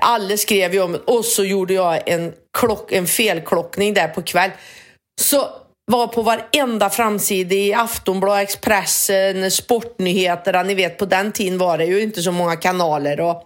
[0.00, 4.22] Alla skrev ju om det och så gjorde jag en, klock, en felklockning där på
[4.22, 4.50] kväll.
[5.20, 5.48] Så
[5.88, 10.62] var på varenda framsida i Aftonbladet, Expressen, Sportnyheterna.
[10.62, 13.20] Ni vet, på den tiden var det ju inte så många kanaler.
[13.20, 13.42] Och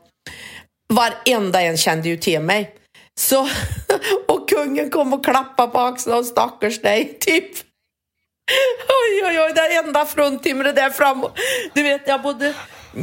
[0.93, 2.74] varenda en kände ju till mig.
[3.20, 3.49] Så,
[4.28, 7.51] och kungen kom och klappade på axeln och stackars dig, typ.
[8.88, 11.26] Oj, oj, oj, det enda fruntimret där fram.
[11.74, 12.55] Du vet, jag både,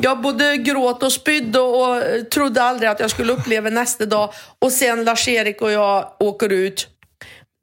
[0.01, 4.33] jag både gråt och spydde och, och trodde aldrig att jag skulle uppleva nästa dag.
[4.59, 6.87] Och sen Lars-Erik och jag åker ut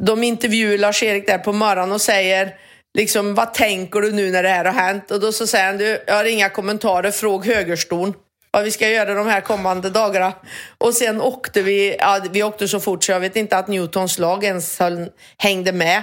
[0.02, 2.54] de intervjuar Lars-Erik där på morgonen och säger
[2.98, 5.10] liksom, vad tänker du nu när det här har hänt?
[5.10, 8.12] Och då så säger han, du, jag har inga kommentarer, fråg högerstol
[8.56, 10.32] vad vi ska göra de här kommande dagarna.
[10.78, 14.18] Och sen åkte vi, ja, vi åkte så fort så jag vet inte att Newtons
[14.18, 14.78] lag ens
[15.38, 16.02] hängde med.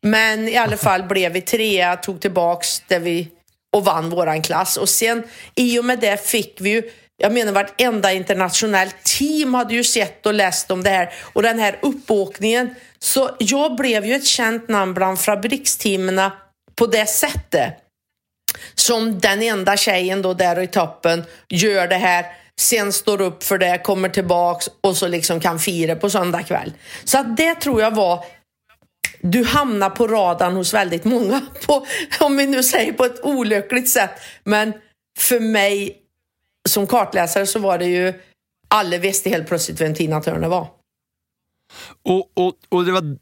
[0.00, 3.28] Men i alla fall blev vi trea, tog tillbaks där vi
[3.72, 4.76] och vann våran klass.
[4.76, 5.22] Och sen
[5.54, 6.82] i och med det fick vi ju
[7.16, 11.58] jag menar vartenda internationellt team hade ju sett och läst om det här och den
[11.58, 12.74] här uppåkningen.
[13.02, 16.30] Så jag blev ju ett känt namn bland fabriksteamen
[16.74, 17.74] på det sättet.
[18.74, 22.26] Som den enda tjejen då där i toppen gör det här,
[22.60, 26.72] sen står upp för det, kommer tillbaks och så liksom kan fira på söndag kväll.
[27.04, 28.24] Så att det tror jag var
[29.20, 31.86] du hamnar på radarn hos väldigt många, på,
[32.20, 34.10] om vi nu säger på ett olyckligt sätt.
[34.44, 34.72] Men
[35.18, 35.96] för mig
[36.68, 38.14] som kartläsare så var det ju,
[38.68, 40.81] alla visste helt plötsligt vem Tina Turner var.
[42.04, 43.16] Och, och, och det var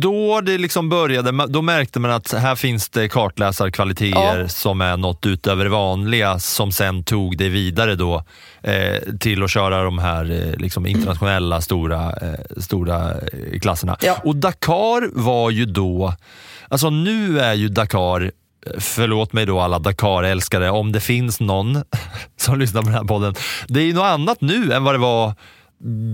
[0.00, 4.48] då det liksom började, då märkte man att här finns det kartläsarkvaliteter Ja.
[4.48, 8.24] som är något utöver det vanliga som sen tog det vidare då
[8.62, 13.96] eh, till att köra de här eh, liksom internationella stora, eh, stora eh, klasserna.
[14.00, 14.16] Ja.
[14.24, 16.14] Och Dakar var ju då,
[16.68, 18.30] alltså nu är ju Dakar
[18.78, 21.82] Förlåt mig då alla Dakar-älskare om det finns någon
[22.36, 23.34] som lyssnar på den här podden.
[23.68, 25.34] Det är ju något annat nu än vad det var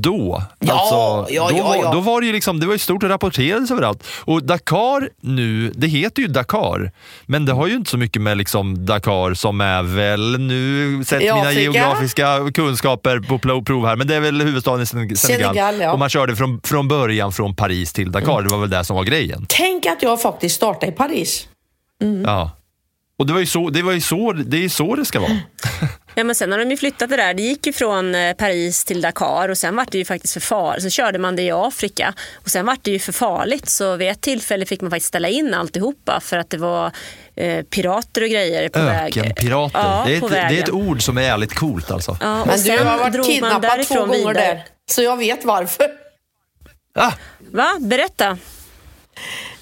[0.02, 0.42] då.
[0.58, 1.92] Ja, alltså, ja, då, ja, ja.
[1.92, 4.06] då var det ju liksom, det var ju stort och rapporterades överallt.
[4.20, 6.92] Och Dakar nu, det heter ju Dakar,
[7.26, 11.34] men det har ju inte så mycket med liksom Dakar som är väl, nu sätter
[11.34, 11.60] mina Afrika?
[11.60, 15.54] geografiska kunskaper på prov här, men det är väl huvudstaden i Sen- Senegal.
[15.54, 15.92] Senegal, ja.
[15.92, 18.96] Och man körde från, från början från Paris till Dakar, det var väl det som
[18.96, 19.46] var grejen.
[19.48, 21.48] Tänk att jag faktiskt startade i Paris.
[22.24, 22.50] Ja.
[23.18, 25.30] Och det var ju så det, var ju så, det är så det ska vara.
[26.14, 27.34] Ja, men sen har de ju flyttat det där.
[27.34, 30.40] Det gick ju från eh, Paris till Dakar och sen var det ju faktiskt för
[30.40, 30.82] farligt.
[30.82, 33.68] Så körde man det i Afrika och sen var det ju för farligt.
[33.68, 36.90] Så vid ett tillfälle fick man faktiskt ställa in alltihopa för att det var
[37.36, 39.18] eh, pirater och grejer på väg.
[39.18, 39.78] Ökenpirater.
[39.78, 42.16] Ja, det, är ett, det är ett ord som är jävligt coolt alltså.
[42.20, 44.34] Ja, och Men du sen har varit kidnappad två gånger vidare.
[44.34, 44.64] där.
[44.90, 45.86] Så jag vet varför.
[46.94, 47.12] Ah,
[47.52, 47.76] Va?
[47.80, 48.38] Berätta.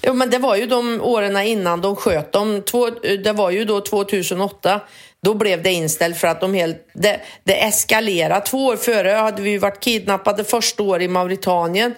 [0.01, 2.61] Jo, men det var ju de åren innan de sköt dem.
[2.61, 2.89] Två,
[3.23, 4.81] det var ju då 2008.
[5.21, 8.45] Då blev det inställt för att de helt, det, det eskalerade.
[8.45, 11.95] Två år före hade vi varit kidnappade första året i Mauritanien.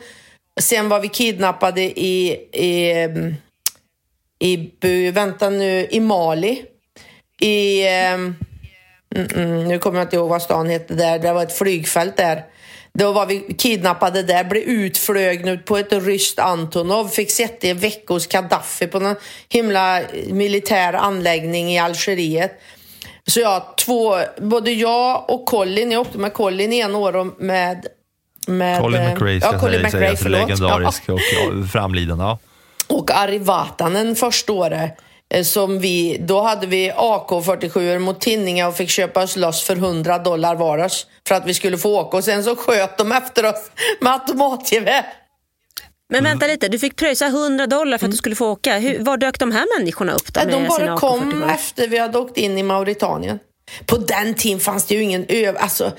[0.61, 2.91] Sen var vi kidnappade i, i,
[4.39, 6.65] i, vänta nu, i Mali.
[7.41, 8.35] I, ehm,
[9.15, 11.19] mm, mm, nu kommer jag inte ihåg vad stan hette där.
[11.19, 12.43] Det var ett flygfält där.
[12.93, 18.15] Då var vi kidnappade där, blev utflögna på ett ryskt Antonov, fick sitta i veckor
[18.15, 19.15] hos Gaddafi på någon
[19.49, 22.61] himla militär anläggning i Algeriet.
[23.27, 27.27] Så jag, två, både jag och Colin, jag åkte med Colin i en år och
[27.41, 27.85] med...
[28.47, 30.41] med Colin eh, McRae ja, Colin McRae, förlåt.
[30.41, 32.19] legendarisk och ja, framliden.
[32.19, 32.39] Ja.
[32.87, 34.97] Och Ari Vatanen första året.
[35.33, 39.75] eh, Som vi, då hade vi AK47 mot Tinninga och fick köpa oss loss för
[39.75, 42.17] 100 dollar var oss för att vi skulle få åka.
[42.17, 45.05] Och sen så sköt de efter oss med automatgevär.
[46.11, 48.77] Men vänta lite, du fick pröjsa 100 dollar för att du skulle få åka.
[48.77, 50.41] Hur, var dök de här människorna upp då?
[50.45, 51.53] De bara kom AK47?
[51.53, 53.39] efter vi hade åkt in i Mauritanien.
[53.85, 55.57] På den tiden fanns det ju ingen öv...
[55.59, 55.91] Alltså,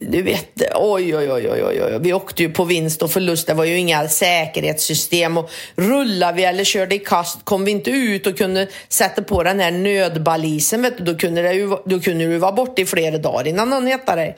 [0.00, 1.98] du vet, oj, oj, oj, oj, oj, oj.
[2.00, 3.46] Vi åkte ju på vinst och förlust.
[3.46, 5.38] Det var ju inga säkerhetssystem.
[5.38, 9.42] Och rullade vi eller körde i kast kom vi inte ut och kunde sätta på
[9.42, 12.86] den här nödbalisen, vet du, då kunde, det ju, då kunde du vara borta i
[12.86, 14.36] flera dagar innan någon hittade dig.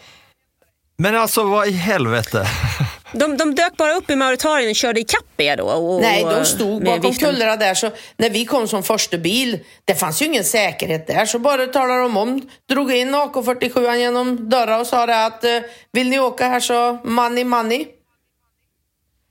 [0.99, 2.47] Men alltså vad i helvete?
[3.13, 5.65] De, de dök bara upp i Mauritanien och körde ikapp er då?
[5.65, 7.29] Och, Nej, de stod med bakom viften.
[7.31, 7.75] kullarna där.
[7.75, 11.27] Så när vi kom som första bil, det fanns ju ingen säkerhet där.
[11.27, 15.51] Så bara talade de om, drog in AK47 genom dörrar och sa det att eh,
[15.93, 17.87] vill ni åka här så money, money.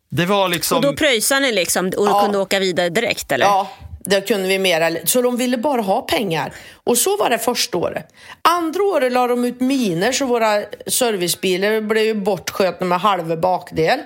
[0.10, 0.76] Det var liksom...
[0.78, 2.22] Och då pröjsade ni liksom och Ja.
[2.24, 3.46] kunde åka vidare direkt eller?
[3.46, 3.68] Ja,
[4.06, 6.54] där kunde vi mera, Så de ville bara ha pengar.
[6.84, 8.14] Och så var det första året.
[8.42, 14.00] Andra året la de ut miner så våra servicebilar blev bortskjutna med halva bakdel.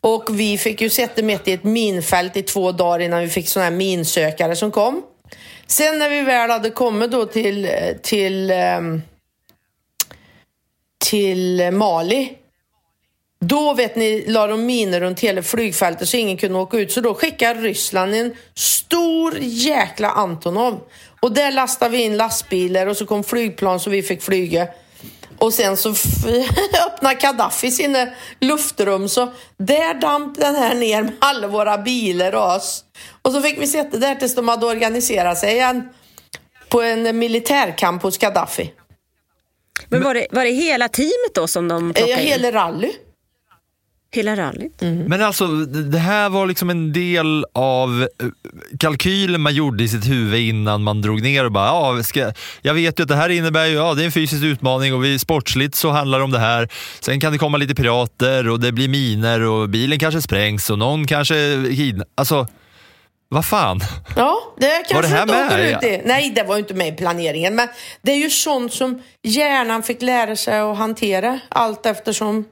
[0.00, 3.48] Och vi fick ju sätta mitt i ett minfält i två dagar innan vi fick
[3.48, 5.02] sådana här minsökare som kom.
[5.66, 7.70] Sen när vi väl hade kommit då till, eh,
[8.02, 9.02] till, ehm,
[11.04, 12.38] till Mali
[13.48, 16.92] då vet ni, la de miner runt hela flygfältet så ingen kunde åka ut.
[16.92, 20.80] Så då skickade Ryssland en stor jäkla Antonov.
[21.20, 24.68] Och där lastade vi in lastbilar och så kom flygplan så vi fick flyga.
[25.38, 25.88] Och sen så
[26.86, 28.06] öppnade Gaddafi sina
[28.40, 32.84] luftrum så där damp den här ner med alla våra bilar och oss.
[33.22, 35.88] Och så fick vi sitta där tills de hade organiserat sig igen
[36.68, 38.72] på en militärkamp hos Gaddafi.
[39.88, 42.92] Men var det, var det hela teamet då som de plockade Ja, hela rally.
[44.14, 44.80] Hela rallyt.
[44.80, 48.28] Men alltså, det här var liksom en del av eh,
[48.78, 52.74] kalkylen man gjorde i sitt huvud innan man drog ner och bara, ja, ska, jag
[52.74, 55.18] vet ju att det här innebär ju, ja, det är en fysisk utmaning och vi,
[55.18, 56.68] sportsligt så handlar det om det här.
[57.00, 60.78] Sen kan det komma lite pirater och det blir miner och bilen kanske sprängs och
[60.78, 61.34] någon kanske
[61.70, 62.46] kidna- Alltså,
[63.28, 63.80] vad fan?
[64.16, 65.70] Ja, det kanske det här inte med?
[65.76, 66.02] ut i.
[66.08, 67.54] Nej, det var ju inte med i planeringen.
[67.54, 67.68] Men
[68.02, 72.44] det är ju sånt som hjärnan fick lära sig att hantera allt eftersom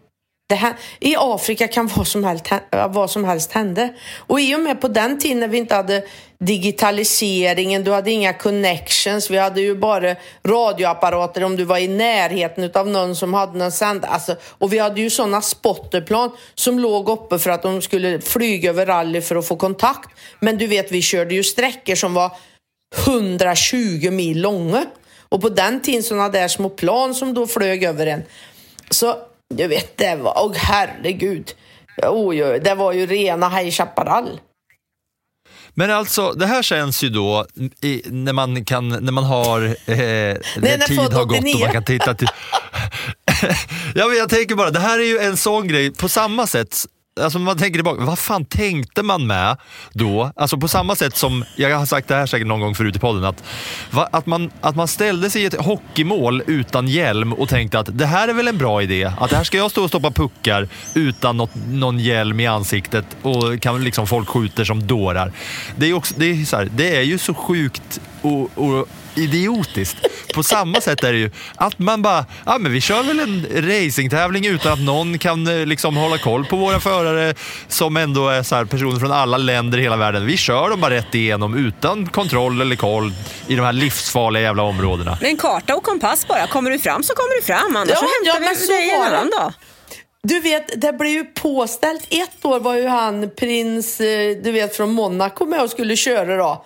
[0.55, 2.49] här, I Afrika kan vad som, helst,
[2.89, 3.89] vad som helst hända.
[4.17, 6.05] Och i och med på den tiden när vi inte hade
[6.39, 12.71] digitaliseringen, du hade inga connections, vi hade ju bara radioapparater om du var i närheten
[12.75, 14.05] av någon som hade någon sänd.
[14.05, 18.71] Alltså, och vi hade ju sådana spotterplan som låg uppe för att de skulle flyga
[18.71, 20.11] över rally för att få kontakt.
[20.41, 22.31] Men du vet, vi körde ju sträckor som var
[23.07, 24.87] 120 mil långa.
[25.29, 28.23] Och på den tiden sådana där små plan som då flög över en.
[28.91, 29.17] Så
[29.57, 31.51] du vet, det var, åh herregud.
[32.03, 34.41] Oj, oj, det var ju rena High Chaparral.
[35.75, 37.47] Men alltså, det här känns ju då
[37.81, 41.59] i, när, man kan, när man har, eh, när när tid har gått och 89.
[41.61, 42.29] man kan titta till...
[43.95, 46.77] ja, men jag tänker bara, det här är ju en sån grej, på samma sätt
[47.21, 49.57] Alltså man tänker tillbaka, vad fan tänkte man med
[49.93, 50.33] då?
[50.37, 52.99] Alltså på samma sätt som, jag har sagt det här säkert någon gång förut i
[52.99, 53.45] podden, att,
[53.91, 57.99] va, att, man, att man ställde sig i ett hockeymål utan hjälm och tänkte att
[57.99, 59.13] det här är väl en bra idé?
[59.19, 63.61] Att här ska jag stå och stoppa puckar utan något, någon hjälm i ansiktet och
[63.61, 65.33] kan liksom folk skjuter som dårar.
[65.77, 69.97] Det är, också, det är, så här, det är ju så sjukt och, och idiotiskt.
[70.35, 73.47] På samma sätt är det ju att man bara, ja men vi kör väl en
[73.51, 77.35] racingtävling utan att någon kan eh, liksom hålla koll på våra förare
[77.69, 80.27] som ändå är så här, personer från alla länder i hela världen.
[80.27, 83.13] Vi kör dem bara rätt igenom utan kontroll eller koll
[83.47, 85.19] i de här livsfarliga jävla områdena.
[85.21, 86.47] Med en karta och kompass bara.
[86.47, 88.73] Kommer du fram så kommer du fram, annars Ja, så ja, hämtar men vi så
[88.73, 89.53] dig en annan dag.
[90.23, 92.07] Du vet, det blev ju påställt.
[92.11, 96.37] Ett år var ju han prins, eh, du vet, från Monaco med och skulle köra
[96.37, 96.65] då.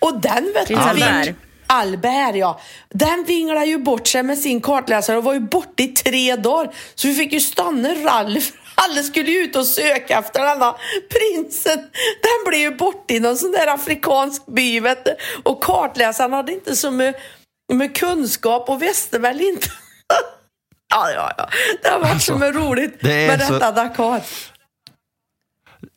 [0.00, 1.36] Och den vet Prins du, Albert.
[1.66, 2.60] Albert, ja.
[2.90, 6.74] Den vinglade ju bort sig med sin kartläsare och var ju borta i tre dagar.
[6.94, 10.72] Så vi fick ju stanna rally för alla skulle ju ut och söka efter denna
[11.10, 11.78] prinsen.
[12.22, 15.16] Den blev ju borta i någon sån där afrikansk by, vet du.
[15.42, 17.14] Och kartläsaren hade inte så med,
[17.72, 19.68] med kunskap och visste väl inte.
[20.94, 21.48] ja, ja, ja.
[21.82, 24.22] Det har varit Alltså, så roligt det med så- detta Dakar.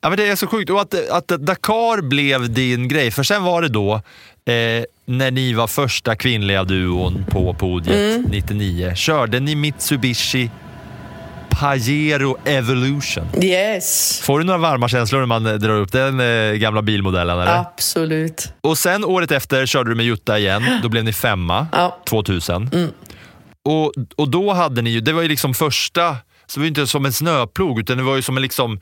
[0.00, 0.70] Ja, men det är så sjukt.
[0.70, 4.02] Och att, att Dakar blev din grej, för sen var det då
[4.44, 8.94] eh, när ni var första kvinnliga duon på podiet 99.
[8.94, 10.50] Körde ni Mitsubishi
[11.50, 13.24] Pajero Evolution?
[13.42, 17.40] Yes, Får du några varma känslor när man eh, drar upp den eh, gamla bilmodellen?
[17.40, 17.56] Eller?
[17.58, 18.52] absolut.
[18.60, 20.62] Och sen året efter körde du med Jutta igen.
[20.82, 21.98] Då blev ni femma, Ja.
[22.08, 22.70] 2000.
[23.64, 26.16] Och, och då hade ni ju, det var ju liksom första,
[26.46, 28.80] så det var ju inte som en snöplog utan det var ju som en liksom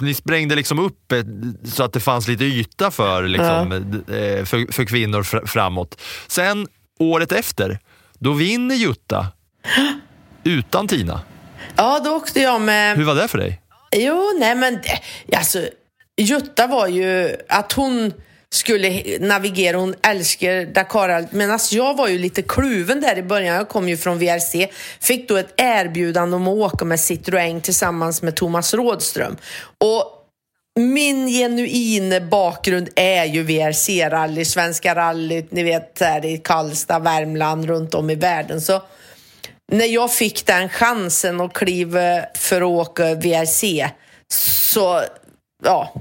[0.00, 1.12] ni sprängde liksom upp
[1.64, 3.72] så att det fanns lite yta för, liksom,
[4.08, 6.00] eh, för, för kvinnor fr- framåt.
[6.26, 6.66] Sen
[6.98, 7.78] året efter,
[8.18, 9.26] då vinner Jutta
[10.44, 11.20] utan Tina.
[11.76, 12.96] Ja, då åkte jag med...
[12.96, 13.62] Hur var det för dig?
[13.96, 15.68] Jo, nej men det- alltså,
[16.16, 18.12] Jutta var ju att hon
[18.56, 21.26] skulle navigera, hon älskar Dakar.
[21.30, 23.56] Medan jag var ju lite kluven där i början.
[23.56, 24.68] Jag kom ju från VRC.
[25.00, 29.36] Fick då ett erbjudande om att åka med Citroën tillsammans med Thomas Rådström.
[29.78, 30.12] Och
[30.78, 37.94] min genuina bakgrund är ju VRC-rally, Svenska rallyt, ni vet här i Karlstad, Värmland, runt
[37.94, 38.60] om i världen.
[38.60, 38.82] Så
[39.72, 43.64] när jag fick den chansen att kliva för att åka VRC
[44.28, 45.02] så,
[45.64, 45.94] ja,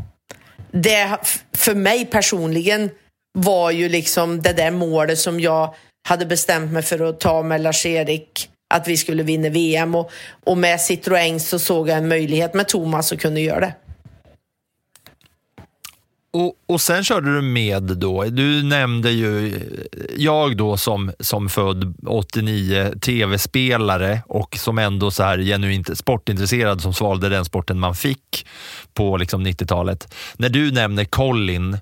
[0.75, 1.17] det
[1.53, 2.89] för mig personligen
[3.37, 5.75] var ju liksom det där målet som jag
[6.07, 10.11] hade bestämt mig för att ta med Lars-Erik, att vi skulle vinna VM och,
[10.43, 13.73] och med Citroën så såg jag en möjlighet med Thomas att kunna göra det.
[16.35, 19.59] Och, och sen körde du med då, du nämnde ju,
[20.17, 26.93] jag då som, som född 89, tv-spelare och som ändå så här genuint sportintresserad som
[26.93, 28.47] svalde den sporten man fick
[28.93, 30.13] på liksom 90-talet.
[30.37, 31.77] När du nämner Colin,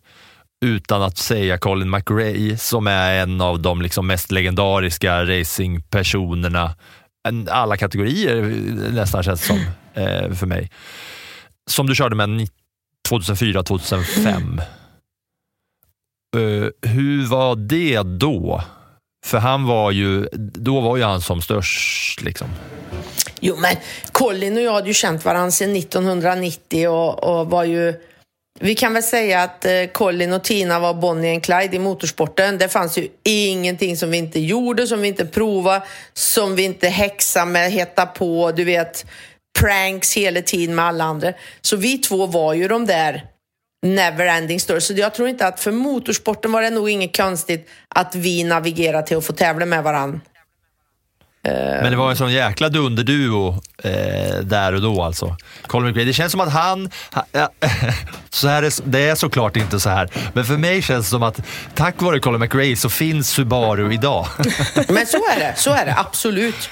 [0.66, 6.76] utan att säga Colin McRae, som är en av de liksom mest legendariska racingpersonerna,
[7.50, 8.42] alla kategorier
[8.92, 9.60] nästan känns det som
[9.94, 10.72] eh, för mig,
[11.70, 12.24] som du körde med
[13.10, 14.62] 2004, 2005.
[16.36, 18.64] Uh, hur var det då?
[19.26, 22.22] För han var ju, då var ju han som störst.
[22.22, 22.48] Liksom.
[23.40, 23.76] Jo, men
[24.12, 27.94] Colin och jag hade ju känt varandra sedan 1990 och, och var ju...
[28.60, 32.58] Vi kan väl säga att eh, Colin och Tina var Bonnie and Clyde i motorsporten.
[32.58, 36.90] Det fanns ju ingenting som vi inte gjorde, som vi inte provade, som vi inte
[36.90, 39.06] häxade med, hetta på, du vet
[39.60, 41.34] pranks hela tiden med alla andra.
[41.62, 43.24] Så vi två var ju de där
[43.86, 44.88] never-ending stories.
[44.88, 49.08] Så jag tror inte att för motorsporten var det nog inget konstigt att vi navigerade
[49.08, 50.20] till att få tävla med varandra.
[51.46, 55.38] Men det var en sån jäkla dunderduo eh, där och då alltså.
[55.68, 56.06] Colin McRae.
[56.06, 57.50] Det känns som att han, ha, ja,
[58.30, 61.24] så här är, det är såklart inte så här, men för mig känns det som
[61.24, 61.40] att
[61.76, 64.28] tack vare Colin McRae så finns Subaru idag.
[64.76, 66.70] Men så är det, så är det absolut.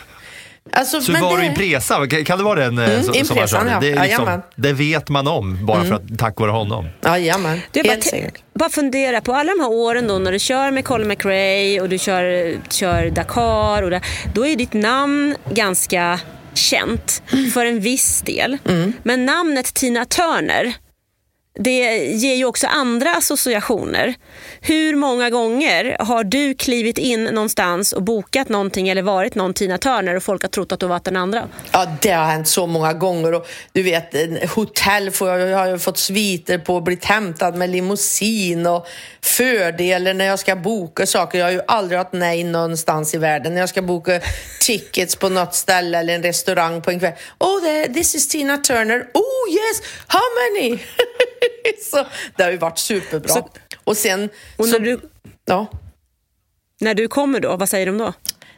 [0.74, 3.38] Alltså, men Subaru det- Impresa, kan kan det vara den eh, Mm, som, som han
[3.38, 3.72] Impresan, körde?
[3.72, 3.80] ja.
[4.01, 6.88] Det, liksom, det vet man om bara för att, tack vare honom.
[7.05, 8.43] Jajamän, Du, bara, helt te- säkert.
[8.53, 11.89] bara fundera på alla de här åren då när du kör med Colin McRae och
[11.89, 13.82] du kör, kör Dakar.
[13.84, 14.01] Och det,
[14.34, 16.20] då är ditt namn ganska
[16.53, 18.57] känt för en viss del.
[18.70, 18.93] Mm.
[19.03, 20.74] Men namnet Tina Turner,
[21.59, 24.15] det ger ju också andra associationer.
[24.61, 29.77] Hur många gånger har du klivit in någonstans och bokat någonting eller varit någon Tina
[29.77, 31.47] Turner och folk har trott att du varit den andra?
[31.71, 33.33] Ja, det har hänt så många gånger.
[33.33, 34.15] Och du vet,
[34.55, 38.87] hotell får jag, jag har fått sviter på och blivit hämtad med limousin och
[39.21, 41.39] fördelar när jag ska boka saker.
[41.39, 43.53] Jag har ju aldrig haft nej någonstans i världen.
[43.53, 44.21] När jag ska boka
[44.59, 47.13] tickets på något ställe eller en restaurang på en kväll.
[47.39, 49.07] Oh, this is Tina Turner.
[49.13, 50.79] Oh yes, how many?
[51.91, 53.33] så det har ju varit superbra.
[53.33, 53.49] Så-
[53.83, 54.29] och sen...
[54.57, 54.99] Och så, när du,
[55.45, 55.67] ja.
[56.79, 58.13] när du kommer då, vad säger de då?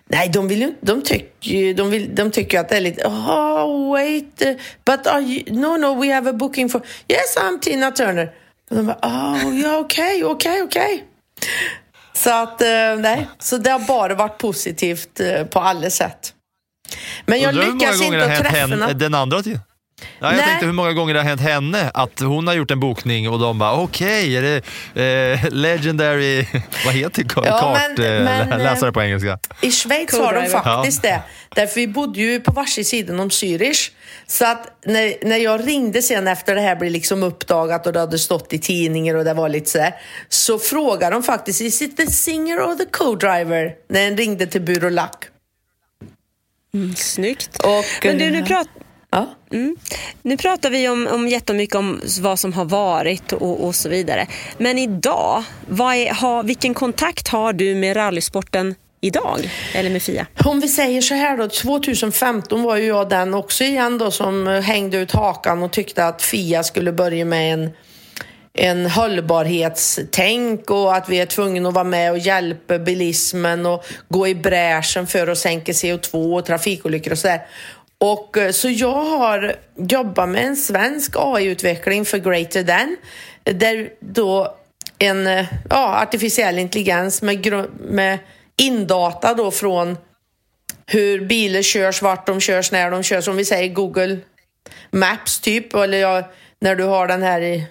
[0.05, 3.07] Nej, de vill ju inte, de tycker de, vill, de tycker att det är lite,
[3.07, 4.41] oh wait,
[4.86, 8.31] but are you, no no we have a booking for, yes I'm Tina Turner.
[8.69, 11.03] Och de bara, oh ja okej, okej, okej.
[12.13, 16.34] Så att, eh, nej, så det har bara varit positivt eh, på alla sätt.
[17.25, 19.43] Men jag Undrar hur många lyckas gånger inte det har att hänt träffa den andra
[19.43, 19.59] till.
[20.20, 20.45] Ja, jag Nej.
[20.45, 23.39] tänkte hur många gånger det har hänt henne att hon har gjort en bokning och
[23.39, 26.45] de bara okej, är det eh, legendary,
[26.86, 27.30] vad heter det?
[27.36, 29.39] Ja, men- Kart, eh, men, läsare på engelska.
[29.62, 31.22] I Schweiz har de faktiskt det.
[31.56, 33.91] Därför vi bodde ju på varsin sidan om Zürich.
[34.28, 37.99] Så att när, när jag ringde sen efter det här blev liksom uppdagat och det
[37.99, 39.95] hade stått i tidningar och det var lite sådär.
[40.30, 43.72] Så frågade de faktiskt, is it the singer or the co-driver?
[43.89, 45.26] När den ringde till Bur och Lack.
[46.95, 47.58] Snyggt.
[47.64, 48.68] Och, Men du, nu, eh, prat,
[49.14, 49.36] Ja.
[49.51, 49.76] Mm.
[50.22, 54.28] nu pratar vi om, om jättemycket om vad som har varit och, och så vidare.
[54.57, 59.51] Men idag, vad är, ha, vilken kontakt har du med rallysporten idag?
[59.74, 60.28] Eller med Fia?
[60.45, 64.47] Om vi säger så här då, 2015 var ju jag den också igen då som
[64.47, 67.70] hängde ut hakan och tyckte att Fia skulle börja med en,
[68.53, 74.28] en hållbarhetstänk och att vi är tvungna att vara med och hjälpa bilismen och gå
[74.28, 77.41] i bräschen för att sänka CO2 och trafikolyckor och sådär.
[78.04, 82.97] Och eh, så jag har jobbat med en svensk AI-utveckling för Greater Than
[83.43, 84.56] där då
[84.99, 88.20] en eh, ja, artificiell intelligens med, med
[88.56, 89.97] indata då från
[90.86, 93.28] hur bilar körs, vart de körs, när de körs.
[93.28, 94.18] Om vi säger Google
[94.91, 97.68] Maps typ, eller ja, när du har den här i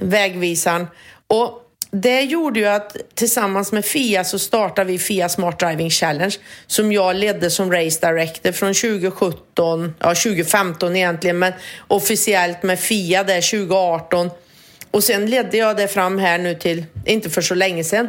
[0.00, 0.86] vägvisaren.
[1.26, 6.34] Och det gjorde ju att tillsammans med Fia så startade vi Fia Smart Driving Challenge
[6.66, 11.52] som jag ledde som Race Director från 2017, ja 2015 egentligen, men
[11.88, 14.30] officiellt med Fia där 2018.
[14.90, 18.08] Och sen ledde jag det fram här nu till, inte för så länge sedan.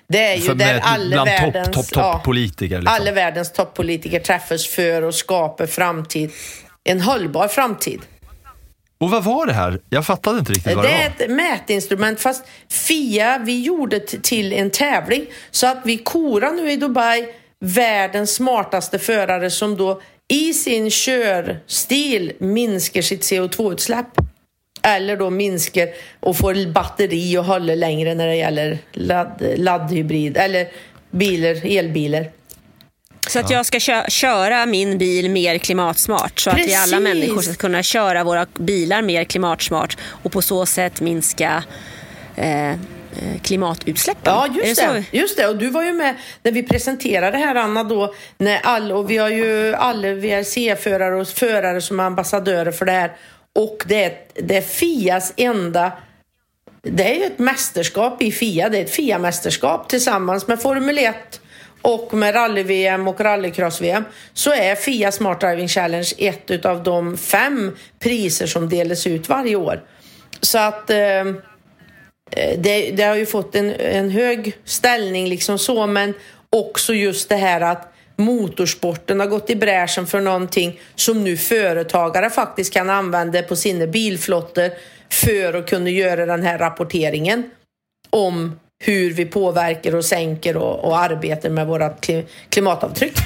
[0.09, 2.95] det är ju För där alla världens, topp, topp politiker, liksom.
[3.01, 6.31] alla världens toppolitiker träffas för att skapa framtid,
[6.85, 8.01] en hållbar framtid.
[9.01, 9.81] Och vad var det här?
[9.91, 11.25] Jag fattade inte riktigt vad Det det, är var.
[11.25, 16.77] ett mätinstrument fast Fia, vi gjorde till en tävling så att vi korar nu i
[16.77, 17.27] Dubai
[17.61, 24.07] världens smartaste förare som då i sin körstil minskar sitt CO2-utsläpp.
[24.83, 25.89] Eller då minskar
[26.21, 30.69] och får batteri och håller längre när det gäller ladd, laddhybrid eller
[31.11, 32.31] bilar, elbilar.
[33.31, 37.01] Så att jag ska kö- köra min bil mer klimatsmart så att vi alla Precis.
[37.01, 41.65] människor ska kunna köra våra bilar mer klimatsmart och på så sätt minska
[42.37, 42.77] eh, eh,
[43.43, 44.33] klimatutsläppen.
[44.35, 44.93] Ja, just så?
[44.93, 45.47] det, just det.
[45.47, 48.15] Och du var ju med när vi presenterade det här, Anna, då.
[48.39, 52.93] När all, och vi har ju alla VRC-förare och förare som är ambassadörer för det
[52.93, 53.13] här.
[53.55, 55.93] Och det är, det är Fias enda...
[56.83, 58.69] Det är ju ett mästerskap i Fia.
[58.69, 61.41] Det är ett Fia-mästerskap tillsammans med Formel 1
[61.83, 64.05] och med rally-VM och rallycross-VM
[64.35, 69.57] så är Fia Smart Driving Challenge ett utav de fem priser som delas ut varje
[69.57, 69.83] år.
[70.41, 70.91] Så att...
[70.91, 71.25] Eh,
[72.31, 76.15] Eh, det, det har ju fått en, en hög ställning liksom så men
[76.51, 82.31] också just det här att motorsporten har gått i bräschen för någonting som nu företagare
[82.31, 84.71] faktiskt kan använda på sina bilflottor
[85.11, 87.51] för att kunna göra den här rapporteringen
[88.11, 91.95] om hur vi påverkar och sänker och, och arbetar med våra
[92.49, 93.19] klimatavtryck.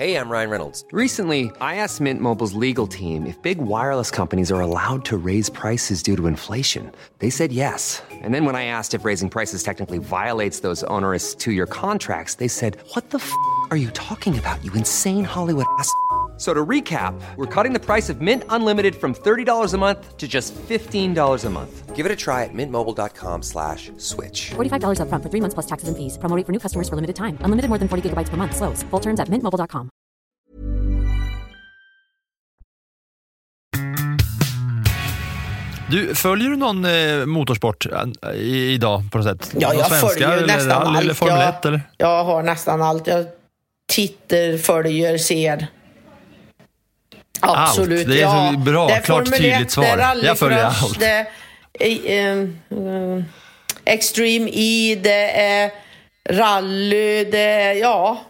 [0.00, 0.82] Hey, I'm Ryan Reynolds.
[0.92, 5.50] Recently, I asked Mint Mobile's legal team if big wireless companies are allowed to raise
[5.50, 6.90] prices due to inflation.
[7.18, 8.02] They said yes.
[8.10, 12.36] And then when I asked if raising prices technically violates those onerous two year contracts,
[12.36, 13.30] they said, What the f
[13.70, 15.92] are you talking about, you insane Hollywood ass?
[16.40, 20.26] So to recap, we're cutting the price of Mint Unlimited from $30 a month to
[20.26, 21.94] just $15 a month.
[21.94, 24.52] Give it a try at mintmobile.com slash switch.
[24.56, 26.16] $45 upfront for three months plus taxes and fees.
[26.16, 27.36] Promo rate for new customers for limited time.
[27.44, 28.56] Unlimited more than 40 gigabytes per month.
[28.56, 28.82] Slows.
[28.90, 29.90] Full terms at mintmobile.com.
[35.90, 39.54] Du, följer du någon eh, motorsport eh, i, idag på något sätt?
[39.58, 41.04] Ja, jag svenska följer eller nästan rally allt.
[41.04, 41.82] Eller Formel jag, 1 eller?
[41.96, 43.06] jag har nästan allt.
[43.06, 43.26] Jag
[43.88, 45.68] tittar, följer, ser.
[47.40, 48.08] Absolut.
[48.08, 48.52] Det är ja.
[48.52, 49.96] så bra, Det är klart, Formel tydligt 1, svar.
[49.96, 51.00] Det är Jag följer allt.
[51.00, 51.26] Det
[51.78, 53.22] är eh,
[53.84, 55.70] Extreme E, det är
[56.28, 58.24] rally, det är, ja.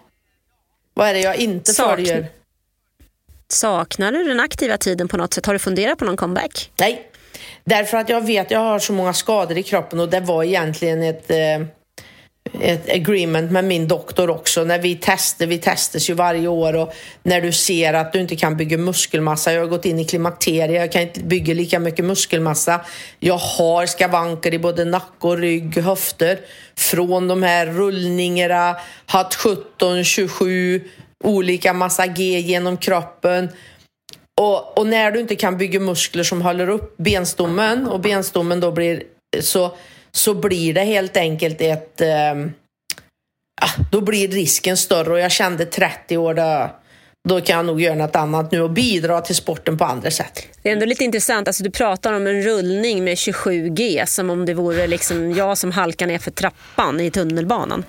[0.94, 2.26] Vad är det jag inte Sak- följer?
[3.48, 5.46] Saknar du den aktiva tiden på något sätt?
[5.46, 6.70] Har du funderat på någon comeback?
[6.80, 7.10] Nej,
[7.64, 10.44] därför att jag vet att jag har så många skador i kroppen och det var
[10.44, 11.36] egentligen ett, eh,
[12.60, 14.64] ett agreement med min doktor också.
[14.64, 18.36] När vi testar, vi testas ju varje år och när du ser att du inte
[18.36, 19.52] kan bygga muskelmassa.
[19.52, 22.80] Jag har gått in i klimakteriet, jag kan inte bygga lika mycket muskelmassa.
[23.18, 26.40] Jag har skavanker i både nacke och rygg, höfter.
[26.76, 28.76] Från de här rullningarna,
[29.06, 30.80] hatt 17, 27
[31.24, 33.48] olika massa G genom kroppen.
[34.40, 38.72] Och, och när du inte kan bygga muskler som håller upp benstommen och benstommen då
[38.72, 39.02] blir
[39.40, 39.76] så,
[40.12, 42.00] så blir det helt enkelt ett...
[42.00, 42.52] ehm,
[43.62, 46.70] ah, då blir risken större och jag kände 30 år då,
[47.28, 50.46] då kan jag nog göra något annat nu och bidra till sporten på andra sätt.
[50.62, 51.48] Det är ändå lite intressant.
[51.48, 55.72] Alltså, du pratar om en rullning med 27G som om det vore liksom jag som
[55.72, 57.84] halkar ner för trappan i tunnelbanan.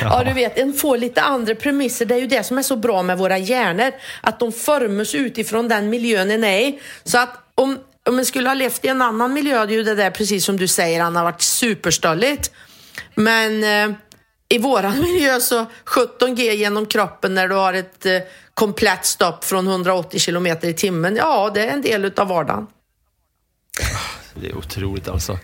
[0.00, 2.06] Ja, du vet, en får lite andra premisser.
[2.06, 3.92] Det är ju det som är så bra med våra hjärnor.
[4.20, 6.80] Att de formas utifrån den miljön en är i.
[7.04, 7.78] Så att om,
[8.08, 10.56] om man skulle ha levt i en annan miljö hade ju det där, precis som
[10.56, 12.50] du säger, Anna, varit superstölligt.
[13.14, 13.96] Men eh,
[14.48, 18.18] i våran miljö så 17G genom kroppen när du har ett eh,
[18.54, 21.16] komplett stopp från 180 kilometer i timmen.
[21.16, 22.66] Ja, det är en del utav vardagen.
[23.80, 25.38] Ah, det är otroligt alltså.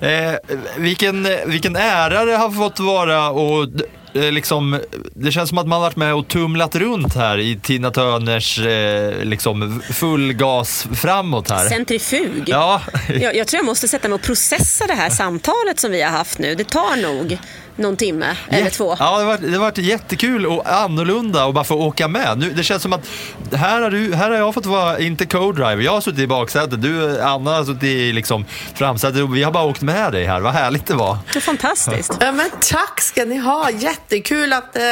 [0.00, 0.34] Eh,
[0.76, 3.68] vilken, vilken ära det har fått vara och
[4.14, 4.80] liksom,
[5.14, 9.24] det känns som att man varit med och tumlat runt här i Tina Turners eh,
[9.24, 11.68] liksom full gas framåt här.
[11.68, 12.42] Centrifug.
[12.46, 12.82] Ja,
[13.20, 16.10] Jag, jag tror jag måste sätta mig och processa det här samtalet som vi har
[16.10, 16.54] haft nu.
[16.54, 17.38] Det tar nog
[17.76, 18.96] någon timme eller två.
[18.98, 22.38] Ja, det har, varit, det varit jättekul och annorlunda och bara få åka med.
[22.38, 23.08] Nu, det känns som att
[23.52, 26.82] här har, du, här har jag fått vara, inte co-driver, jag har suttit i baksätet,
[26.82, 28.44] du Anna har suttit i liksom
[28.74, 30.40] framsätet och vi har bara åkt med dig här.
[30.40, 31.18] Vad härligt det var.
[31.32, 32.16] Det är fantastiskt.
[32.20, 33.70] Ja, men tack ska ni ha.
[33.70, 34.82] Jättekul att, eh,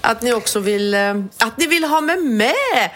[0.00, 2.90] att ni också vill, eh, att ni vill ha mig med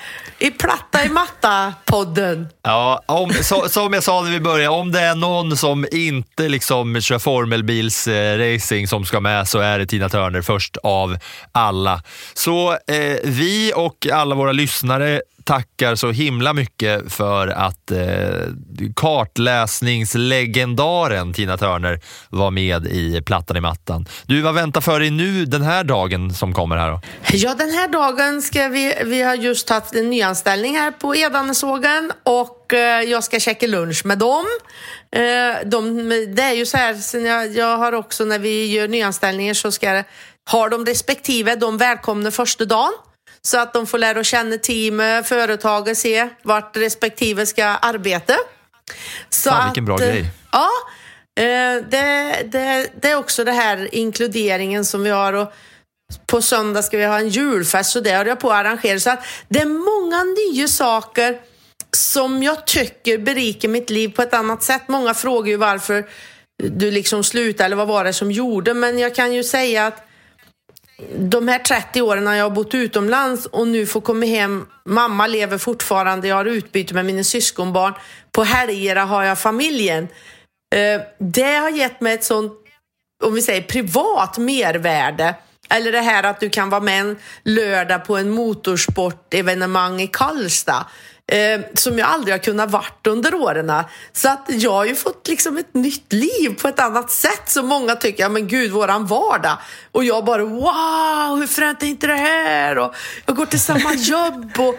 [0.44, 2.46] i Platta i matta-podden.
[2.62, 6.48] Ja, om, så, som jag sa när vi började, om det är någon som inte
[6.48, 11.18] liksom kör formelbilsracing som ska med så är det Tina Turner först av
[11.52, 12.02] alla.
[12.34, 17.98] Så eh, vi och alla våra lyssnare tackar så himla mycket för att eh,
[18.96, 24.06] kartläsningslegendaren Tina Turner var med i Plattan i mattan.
[24.26, 27.00] Du, vad väntar för dig nu den här dagen som kommer här då?
[27.32, 32.12] Ja, den här dagen ska vi, vi har just haft en nyanställning här på Edanesågen
[32.22, 34.44] och eh, jag ska käka lunch med dem.
[35.16, 38.88] Eh, de, det är ju så här, sen jag, jag har också när vi gör
[38.88, 40.02] nyanställningar så ska
[40.44, 42.92] har de respektive de välkomna första dagen.
[43.46, 48.34] Så att de får lära känna teamet, företaget, se vart respektive ska arbeta.
[49.28, 50.30] Så Fan, vilken bra eh, grej.
[50.52, 50.70] Ja,
[51.36, 55.52] Eh, det, det, det är också det här inkluderingen som vi har och
[56.26, 59.00] på söndag ska vi ha en julfest så det håller jag på att arrangera.
[59.00, 61.40] Så att det är många nya saker
[61.96, 64.82] som jag tycker berikar mitt liv på ett annat sätt.
[64.88, 66.08] Många frågar ju varför
[66.62, 70.06] du liksom slutade eller vad var det som gjorde, men jag kan ju säga att
[71.16, 75.26] de här 30 åren när jag har bott utomlands och nu får komma hem, mamma
[75.26, 77.94] lever fortfarande, jag har utbyte med mina syskonbarn,
[78.32, 80.08] på helger har jag familjen.
[80.74, 82.52] Eh, det har gett mig ett sånt,
[83.24, 85.34] om vi säger privat mervärde.
[85.70, 90.86] Eller det här att du kan vara med en lördag på en motorsportevenemang i Karlstad.
[91.26, 93.72] Eh, som jag aldrig har kunnat varit under åren.
[94.12, 97.66] Så att jag har ju fått liksom ett nytt liv på ett annat sätt som
[97.66, 99.58] många tycker, ja men gud, våran vardag.
[99.92, 102.78] Och jag bara, wow, hur fränt är inte det här?
[102.78, 102.94] Och
[103.26, 104.74] jag går till samma jobb och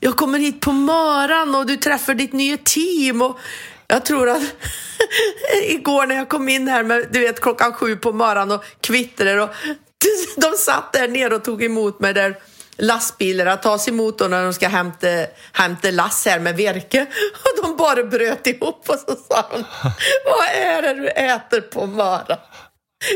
[0.00, 3.22] jag kommer hit på morgonen och du träffar ditt nya team.
[3.22, 3.38] Och
[3.86, 4.42] jag tror att
[5.62, 9.36] igår när jag kom in här med, du vet, klockan sju på morgonen och kvittrar
[9.36, 9.50] och
[10.36, 12.38] de satt där nere och tog emot mig där
[12.76, 15.06] lastbilarna tas emot då när de ska hämta,
[15.52, 17.06] hämta lass här med virke.
[17.44, 19.58] Och de bara bröt ihop och så sa de,
[20.24, 22.38] vad är det du äter på morgonen?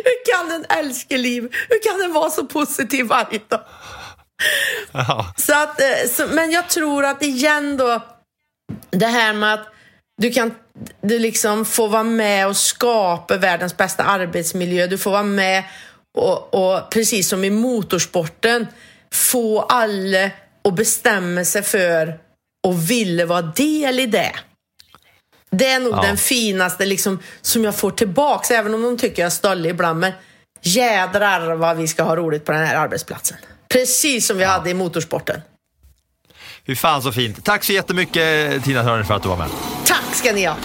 [0.04, 1.42] Hur kan en älska liv?
[1.68, 3.60] Hur kan den vara så positiv varje dag?
[4.92, 5.32] Ja.
[5.36, 8.02] Så att, eh, så, men jag tror att igen då,
[8.90, 9.66] det här med att
[10.20, 10.54] du kan
[11.00, 14.86] du liksom får vara med och skapa världens bästa arbetsmiljö.
[14.86, 15.64] Du får vara med
[16.18, 18.66] och, och precis som i motorsporten,
[19.12, 20.30] få alla
[20.64, 22.18] att bestämma sig för
[22.66, 24.32] och ville vara del i det.
[25.50, 26.02] Det är nog Ja.
[26.02, 30.00] den finaste liksom, som jag får tillbaks, även om de tycker jag är stöllig ibland.
[30.00, 30.12] Men
[30.62, 33.36] jädrar vad vi ska ha roligt på den här arbetsplatsen.
[33.68, 35.40] Precis som vi hade i motorsporten.
[36.66, 37.44] Fy fan så fint.
[37.44, 39.48] Tack så jättemycket Tina Turner för att du var med.
[39.84, 40.56] Tack ska ni ha!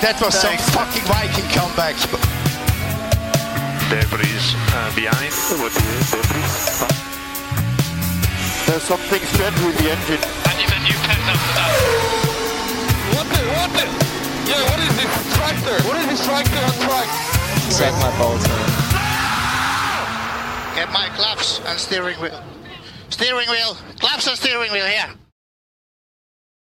[0.00, 1.96] That was some fucking Viking comeback.
[3.88, 5.30] Debris uh, behind.
[8.66, 10.18] There's something strange with the engine.
[10.18, 11.70] And you've a new pet after that.
[13.14, 13.86] What the, what the?
[14.50, 15.76] Yeah, what is this tractor?
[15.86, 17.08] What is this tractor on track?
[17.70, 18.96] Set my bolts man.
[20.74, 22.42] Get my claps and steering wheel.
[23.10, 23.76] Steering wheel.
[24.00, 25.14] Claps and steering wheel here.